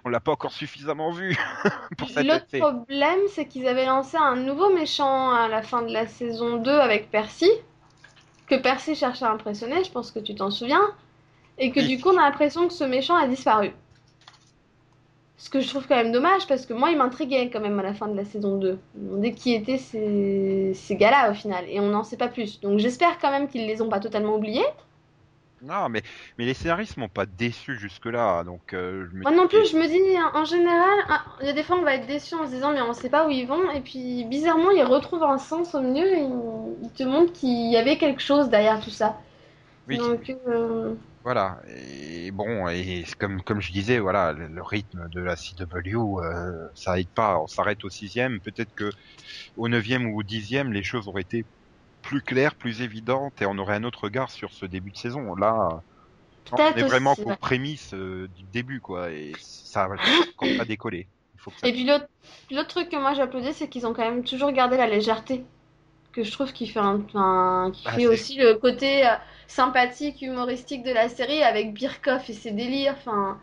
on 0.06 0.10
l'a 0.10 0.20
pas 0.22 0.32
encore 0.32 0.54
suffisamment 0.54 1.12
vu 1.12 1.38
pour 1.98 2.08
L'autre 2.16 2.58
problème, 2.58 3.20
c'est 3.30 3.46
qu'ils 3.46 3.68
avaient 3.68 3.86
lancé 3.86 4.16
un 4.18 4.36
nouveau 4.36 4.74
méchant 4.74 5.32
à 5.34 5.50
la 5.50 5.62
fin 5.62 5.82
de 5.82 5.92
la 5.92 6.08
saison 6.08 6.58
2 6.58 6.72
avec 6.72 7.12
Percy, 7.12 7.50
que 8.48 8.56
Percy 8.56 8.96
cherche 8.96 9.22
à 9.22 9.32
impressionner, 9.32 9.84
je 9.84 9.92
pense 9.92 10.12
que 10.12 10.20
tu 10.20 10.36
t'en 10.36 10.52
souviens, 10.52 10.84
et 11.58 11.72
que 11.72 11.82
Oui. 11.82 11.88
du 11.88 12.02
coup 12.02 12.10
on 12.10 12.18
a 12.18 12.22
l'impression 12.22 12.68
que 12.68 12.74
ce 12.74 12.86
méchant 12.86 13.16
a 13.18 13.28
disparu. 13.28 13.72
Ce 15.40 15.50
que 15.50 15.62
je 15.62 15.70
trouve 15.70 15.88
quand 15.88 15.96
même 15.96 16.12
dommage, 16.12 16.48
parce 16.48 16.66
que 16.66 16.74
moi 16.74 16.92
il 16.92 16.98
m'intriguait 16.98 17.50
quand 17.50 17.62
même 17.62 17.80
à 17.80 17.84
la 17.84 17.94
fin 17.94 18.10
de 18.10 18.16
la 18.16 18.26
saison 18.26 18.58
2. 18.58 18.78
Je 18.94 19.00
me 19.00 19.08
demandais 19.08 19.32
qui 19.32 19.54
étaient 19.54 19.78
ces, 19.78 20.74
ces 20.76 20.96
gars-là 20.98 21.32
au 21.32 21.34
final, 21.34 21.64
et 21.70 21.80
on 21.80 21.88
n'en 21.88 22.04
sait 22.04 22.18
pas 22.18 22.28
plus. 22.28 22.60
Donc 22.60 22.80
j'espère 22.80 23.18
quand 23.20 23.32
même 23.32 23.48
qu'ils 23.48 23.66
les 23.66 23.82
ont 23.82 23.88
pas 23.88 24.02
totalement 24.02 24.36
oubliés. 24.36 24.66
Non, 25.62 25.88
mais, 25.88 26.04
mais 26.38 26.46
les 26.46 26.54
scénaristes 26.54 26.98
m'ont 26.98 27.10
pas 27.10 27.26
déçu 27.26 27.78
jusque-là, 27.78 28.44
donc 28.44 28.74
euh, 28.74 29.08
je 29.10 29.16
me 29.16 29.24
Moi 29.24 29.32
non 29.32 29.48
plus, 29.48 29.66
je 29.70 29.78
me 29.78 29.88
dis, 29.88 30.18
en 30.34 30.44
général, 30.44 31.00
il 31.42 31.48
y 31.48 31.50
a 31.50 31.54
des 31.54 31.64
fois 31.64 31.78
on 31.78 31.84
va 31.84 31.96
être 31.96 32.08
déçu 32.08 32.36
en 32.36 32.46
se 32.46 32.52
disant, 32.52 32.74
mais 32.74 32.82
on 32.82 32.94
sait 32.94 33.10
pas 33.10 33.26
où 33.26 33.30
ils 33.30 33.48
vont, 33.48 33.72
et 33.72 33.80
puis 33.80 34.26
bizarrement, 34.26 34.72
ils 34.72 34.84
retrouvent 34.84 35.24
un 35.24 35.38
sens 35.38 35.74
au 35.74 35.80
milieu, 35.82 36.08
et 36.08 36.22
ils, 36.22 36.84
ils 36.84 36.92
te 36.92 37.04
montrent 37.04 37.32
qu'il 37.32 37.72
y 37.72 37.78
avait 37.78 37.98
quelque 37.98 38.22
chose 38.22 38.50
derrière 38.50 38.82
tout 38.82 38.90
ça. 38.90 39.18
Oui, 39.88 39.98
Donc, 39.98 40.34
euh, 40.48 40.96
voilà. 41.24 41.60
Et 41.68 42.32
bon, 42.32 42.68
et 42.70 43.04
comme 43.18 43.42
comme 43.42 43.62
je 43.62 43.72
disais, 43.72 44.00
voilà, 44.00 44.32
le, 44.34 44.48
le 44.48 44.64
rythme 44.64 45.10
de 45.10 45.22
la 45.22 45.36
CW, 45.36 46.20
euh, 46.20 46.68
ça 46.76 47.00
aide 47.00 47.08
pas. 47.10 47.40
On 47.40 47.48
s'arrête 47.48 47.84
au 47.84 47.90
sixième, 47.90 48.40
peut-être 48.40 48.74
que 48.74 48.90
au 49.58 49.68
neuvième 49.68 50.08
ou 50.08 50.20
au 50.20 50.24
dixième, 50.24 50.72
les 50.72 50.84
choses 50.84 51.08
auraient 51.08 51.22
été 51.22 51.46
plus 52.02 52.22
claires, 52.22 52.56
plus 52.56 52.82
évidentes, 52.82 53.42
et 53.42 53.46
on 53.46 53.58
aurait 53.58 53.76
un 53.76 53.84
autre 53.84 54.06
regard 54.06 54.32
sur 54.32 54.52
ce 54.52 54.66
début 54.66 54.92
de 54.92 54.98
saison. 54.98 55.36
Là, 55.36 55.82
on 56.52 56.58
est 56.58 56.84
vraiment 56.84 57.16
qu'aux 57.16 57.30
ouais. 57.30 57.36
prémices 57.36 57.94
euh, 57.94 58.28
du 58.36 58.44
début, 58.54 58.80
quoi, 58.80 59.12
et 59.12 59.34
ça 59.40 59.88
va 59.88 59.96
pas 60.58 60.66
décoller. 60.66 61.08
Il 61.36 61.42
faut 61.42 61.52
que 61.52 61.60
ça... 61.60 61.68
Et 61.68 61.74
puis 61.74 61.86
l'autre 61.86 62.08
l'autre 62.52 62.70
truc 62.70 62.90
que 62.90 62.98
moi 62.98 63.14
j'applaudis, 63.14 63.54
c'est 63.54 63.68
qu'ils 63.68 63.86
ont 63.86 63.94
quand 63.94 64.10
même 64.10 64.24
toujours 64.24 64.52
gardé 64.52 64.78
la 64.78 64.88
légèreté. 64.88 65.44
Que 66.12 66.24
je 66.24 66.32
trouve 66.32 66.52
qui 66.54 66.66
fait, 66.68 66.80
un, 66.80 67.02
un- 67.14 67.72
qui 67.72 67.84
Ah, 67.86 67.92
fait 67.92 68.08
aussi 68.08 68.38
le 68.38 68.56
côté 68.56 69.06
euh, 69.06 69.12
sympathique, 69.48 70.22
humoristique 70.22 70.84
de 70.84 70.92
la 70.92 71.08
série 71.08 71.44
avec 71.44 71.74
Birkoff 71.74 72.30
et 72.30 72.34
ses 72.34 72.52
délires. 72.52 72.96
Enfin, 72.98 73.40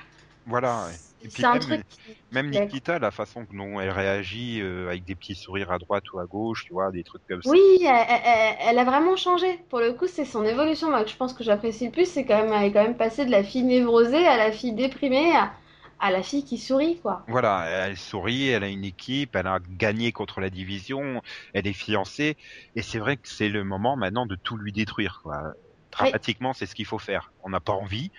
Voilà. 0.47 0.89
Et 1.23 1.29
puis 1.29 1.43
même- 1.43 1.61
truc 1.61 1.83
qui- 1.89 2.17
Même 2.33 2.51
Nikita, 2.51 2.99
la 2.99 3.11
façon 3.11 3.47
dont 3.53 3.81
elle 3.81 3.91
réagit, 3.91 4.61
euh, 4.61 4.89
avec 4.89 5.05
des 5.05 5.15
petits 5.15 5.35
sourires 5.35 5.71
à 5.73 5.79
droite 5.79 6.05
ou 6.13 6.19
à 6.19 6.27
gauche, 6.27 6.65
tu 6.67 6.73
vois, 6.73 6.91
des 6.91 7.05
trucs 7.05 7.23
comme 7.29 7.43
ça. 7.43 7.51
Oui, 7.51 7.79
elle, 7.83 8.07
elle- 8.25 8.57
elle 8.61 8.79
a 8.79 8.85
vraiment 8.85 9.17
changé. 9.17 9.59
Pour 9.71 9.79
le 9.81 9.93
coup, 9.93 10.07
c'est 10.07 10.25
son 10.25 10.45
évolution, 10.45 10.91
moi, 10.91 11.05
que 11.05 11.11
je 11.11 11.17
pense 11.17 11.33
que 11.35 11.43
j'apprécie 11.45 11.87
le 11.87 11.93
plus. 11.93 12.07
C'est 12.11 12.25
quand 12.27 12.43
même, 12.43 12.53
elle 12.53 12.65
est 12.65 12.73
quand 12.73 12.83
même 12.83 12.97
passée 12.97 13.25
de 13.25 13.31
la 13.31 13.43
fille 13.45 13.63
névrosée 13.63 14.27
à 14.27 14.37
la 14.37 14.53
fille 14.53 14.73
déprimée 14.73 15.35
à, 15.37 15.53
à 15.99 16.11
la 16.11 16.23
fille 16.23 16.45
qui 16.45 16.59
sourit, 16.59 16.99
quoi. 17.01 17.25
Voilà, 17.29 17.67
elle 17.67 17.97
sourit, 17.97 18.49
elle 18.49 18.65
a 18.65 18.69
une 18.69 18.85
équipe, 18.85 19.35
elle 19.37 19.47
a 19.47 19.61
gagné 19.71 20.13
contre 20.13 20.41
la 20.41 20.51
division, 20.51 21.23
elle 21.55 21.67
est 21.67 21.73
fiancée, 21.73 22.37
et 22.75 22.83
c'est 22.83 22.99
vrai 22.99 23.17
que 23.17 23.29
c'est 23.29 23.49
le 23.49 23.65
moment 23.65 23.97
maintenant 23.97 24.27
de 24.27 24.37
tout 24.37 24.57
lui 24.57 24.73
détruire, 24.73 25.21
quoi. 25.23 25.55
Dramatiquement, 25.93 26.53
c'est 26.53 26.67
ce 26.67 26.75
qu'il 26.75 26.85
faut 26.85 26.99
faire. 26.99 27.33
On 27.43 27.49
n'a 27.49 27.61
pas 27.61 27.73
envie, 27.73 28.11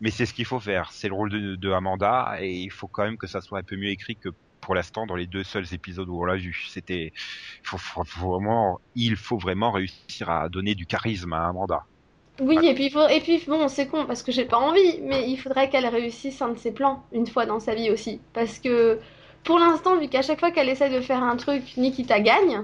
mais 0.00 0.10
c'est 0.10 0.26
ce 0.26 0.34
qu'il 0.34 0.44
faut 0.44 0.60
faire. 0.60 0.92
C'est 0.92 1.08
le 1.08 1.14
rôle 1.14 1.30
de, 1.30 1.70
Amanda, 1.70 2.36
et 2.40 2.52
il 2.52 2.70
faut 2.70 2.88
quand 2.88 3.04
même 3.04 3.16
que 3.16 3.26
ça 3.26 3.40
soit 3.40 3.60
un 3.60 3.62
peu 3.62 3.76
mieux 3.76 3.88
écrit 3.88 4.16
que 4.16 4.28
pour 4.60 4.74
l'instant 4.74 5.06
dans 5.06 5.16
les 5.16 5.26
deux 5.26 5.42
seuls 5.42 5.74
épisodes 5.74 6.08
où 6.08 6.20
on 6.20 6.24
l'a 6.24 6.36
vu. 6.36 6.66
C'était, 6.68 7.12
faut, 7.62 7.78
vraiment, 8.02 8.80
il 8.94 9.16
faut 9.16 9.38
vraiment 9.38 9.72
réussir 9.72 10.30
à 10.30 10.48
donner 10.48 10.74
du 10.74 10.86
charisme 10.86 11.32
à 11.32 11.48
Amanda. 11.48 11.84
Oui, 12.40 12.58
et 12.62 12.74
puis, 12.74 12.90
faut... 12.90 13.06
et 13.08 13.20
puis 13.20 13.42
bon, 13.46 13.68
c'est 13.68 13.86
con 13.86 14.06
parce 14.06 14.22
que 14.22 14.32
j'ai 14.32 14.44
pas 14.44 14.58
envie, 14.58 15.00
mais 15.02 15.28
il 15.28 15.36
faudrait 15.36 15.68
qu'elle 15.68 15.86
réussisse 15.86 16.40
un 16.40 16.48
de 16.48 16.58
ses 16.58 16.72
plans 16.72 17.04
une 17.12 17.26
fois 17.26 17.46
dans 17.46 17.60
sa 17.60 17.74
vie 17.74 17.90
aussi. 17.90 18.20
Parce 18.32 18.58
que 18.58 18.98
pour 19.44 19.58
l'instant, 19.58 19.96
vu 19.98 20.08
qu'à 20.08 20.22
chaque 20.22 20.40
fois 20.40 20.50
qu'elle 20.50 20.68
essaie 20.68 20.90
de 20.90 21.00
faire 21.00 21.22
un 21.22 21.36
truc, 21.36 21.76
Nikita 21.76 22.20
gagne, 22.20 22.62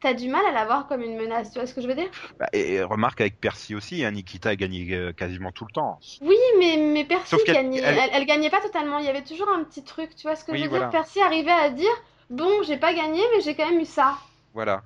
t'as 0.00 0.14
du 0.14 0.28
mal 0.28 0.44
à 0.46 0.52
la 0.52 0.64
voir 0.64 0.86
comme 0.86 1.02
une 1.02 1.16
menace, 1.16 1.50
tu 1.52 1.58
vois 1.58 1.66
ce 1.66 1.74
que 1.74 1.80
je 1.80 1.88
veux 1.88 1.94
dire? 1.94 2.08
Bah, 2.38 2.46
et 2.52 2.82
remarque 2.82 3.20
avec 3.20 3.40
Percy 3.40 3.74
aussi, 3.74 4.04
hein, 4.04 4.12
Nikita 4.12 4.50
a 4.50 4.56
gagné 4.56 4.94
euh, 4.94 5.12
quasiment 5.12 5.50
tout 5.50 5.64
le 5.64 5.72
temps. 5.72 5.98
Oui, 6.20 6.36
mais, 6.58 6.76
mais 6.76 7.04
Percy 7.04 7.36
gagnait, 7.46 7.80
elle... 7.80 8.26
gagnait 8.26 8.50
pas 8.50 8.60
totalement, 8.60 8.98
il 8.98 9.06
y 9.06 9.08
avait 9.08 9.24
toujours 9.24 9.48
un 9.48 9.64
petit 9.64 9.82
truc, 9.82 10.14
tu 10.14 10.22
vois 10.22 10.36
ce 10.36 10.44
que 10.44 10.56
je 10.56 10.62
veux 10.62 10.68
dire? 10.68 10.90
Percy 10.90 11.20
arrivait 11.20 11.50
à 11.50 11.70
dire, 11.70 11.90
bon, 12.30 12.62
j'ai 12.62 12.76
pas 12.76 12.94
gagné, 12.94 13.22
mais 13.34 13.42
j'ai 13.42 13.54
quand 13.54 13.68
même 13.68 13.80
eu 13.80 13.86
ça. 13.86 14.18
Voilà. 14.54 14.82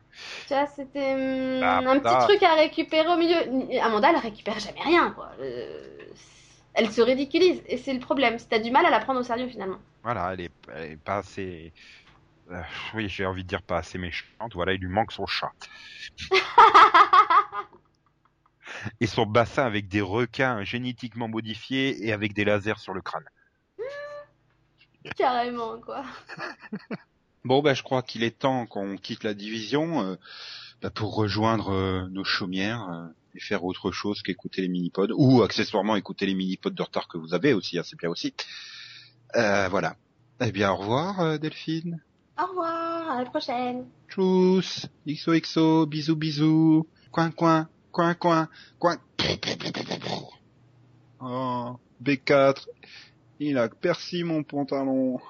Tu 0.47 0.55
vois, 0.55 0.67
c'était 0.67 1.15
hum, 1.15 1.61
bah, 1.61 1.79
un 1.79 1.99
petit 1.99 2.27
truc 2.27 2.43
à 2.43 2.55
récupérer 2.55 3.09
au 3.09 3.17
milieu. 3.17 3.81
Amanda, 3.81 4.11
elle 4.11 4.17
récupère 4.17 4.59
jamais 4.59 4.83
rien, 4.83 5.11
quoi. 5.13 5.31
Elle 6.75 6.91
se 6.91 7.01
ridiculise, 7.03 7.63
et 7.67 7.77
c'est 7.77 7.93
le 7.93 8.01
problème. 8.01 8.39
Si 8.39 8.49
t'as 8.49 8.59
du 8.59 8.71
mal 8.71 8.87
à 8.87 8.91
la 8.91 9.01
prendre 9.01 9.21
au 9.21 9.23
sérieux, 9.23 9.49
finalement. 9.49 9.79
Voilà, 10.03 10.33
elle 10.33 10.41
est, 10.41 10.53
elle 10.75 10.93
est 10.93 10.97
pas 10.97 11.19
assez. 11.19 11.73
Euh, 12.51 12.61
oui, 12.95 13.09
j'ai 13.09 13.25
envie 13.25 13.45
de 13.45 13.49
dire 13.49 13.63
pas 13.63 13.79
assez 13.79 13.99
méchante. 13.99 14.55
Voilà, 14.55 14.73
il 14.73 14.81
lui 14.81 14.89
manque 14.89 15.13
son 15.13 15.27
chat. 15.27 15.53
et 19.01 19.07
son 19.07 19.27
bassin 19.27 19.65
avec 19.65 19.89
des 19.89 20.01
requins 20.01 20.65
génétiquement 20.65 21.29
modifiés 21.29 22.07
et 22.07 22.13
avec 22.13 22.33
des 22.33 22.45
lasers 22.45 22.79
sur 22.79 22.95
le 22.95 23.03
crâne. 23.03 23.29
Carrément, 25.17 25.81
quoi. 25.81 26.05
Bon, 27.45 27.61
ben, 27.61 27.75
je 27.75 27.83
crois 27.83 28.03
qu'il 28.03 28.23
est 28.23 28.39
temps 28.39 28.67
qu'on 28.67 28.97
quitte 28.97 29.25
la 29.25 29.35
division 29.35 30.03
euh, 30.03 30.15
bah, 30.81 30.91
pour 30.91 31.17
rejoindre 31.17 31.73
euh, 31.73 32.07
nos 32.09 32.23
chaumières 32.23 32.89
euh, 32.89 33.09
et 33.35 33.41
faire 33.41 33.65
autre 33.65 33.91
chose 33.91 34.23
qu'écouter 34.23 34.63
les 34.63 34.69
mini-pods, 34.69 35.13
ou 35.17 35.43
accessoirement 35.43 35.97
écouter 35.97 36.27
les 36.27 36.35
mini-pods 36.35 36.71
de 36.71 36.83
retard 36.83 37.09
que 37.09 37.19
vous 37.19 37.35
avez 37.35 37.53
aussi, 37.53 37.79
hein, 37.79 37.83
c'est 37.85 37.99
bien 37.99 38.11
aussi. 38.11 38.33
voilà. 39.35 39.97
Eh 40.41 40.53
bien, 40.53 40.71
au 40.71 40.77
revoir, 40.77 41.39
Delphine. 41.39 42.01
Au 42.39 42.47
revoir, 42.47 43.11
à 43.11 43.25
la 43.25 43.31
prochaine. 43.31 43.87
Tchuss, 44.09 44.87
XOXO, 45.07 45.87
bisous 45.87 46.17
bisous, 46.17 46.89
coin 47.11 47.31
coin, 47.31 47.69
coin 47.91 48.15
coin, 48.15 48.49
coin. 48.79 48.97
Oh, 51.21 51.77
B4, 52.03 52.67
il 53.41 53.59
a 53.59 53.69
percé 53.69 54.23
mon 54.23 54.43
pantalon. 54.43 55.21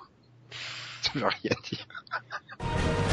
ça 1.13 1.13
veut 1.15 1.27
rien 1.27 1.57
dire. 1.65 3.12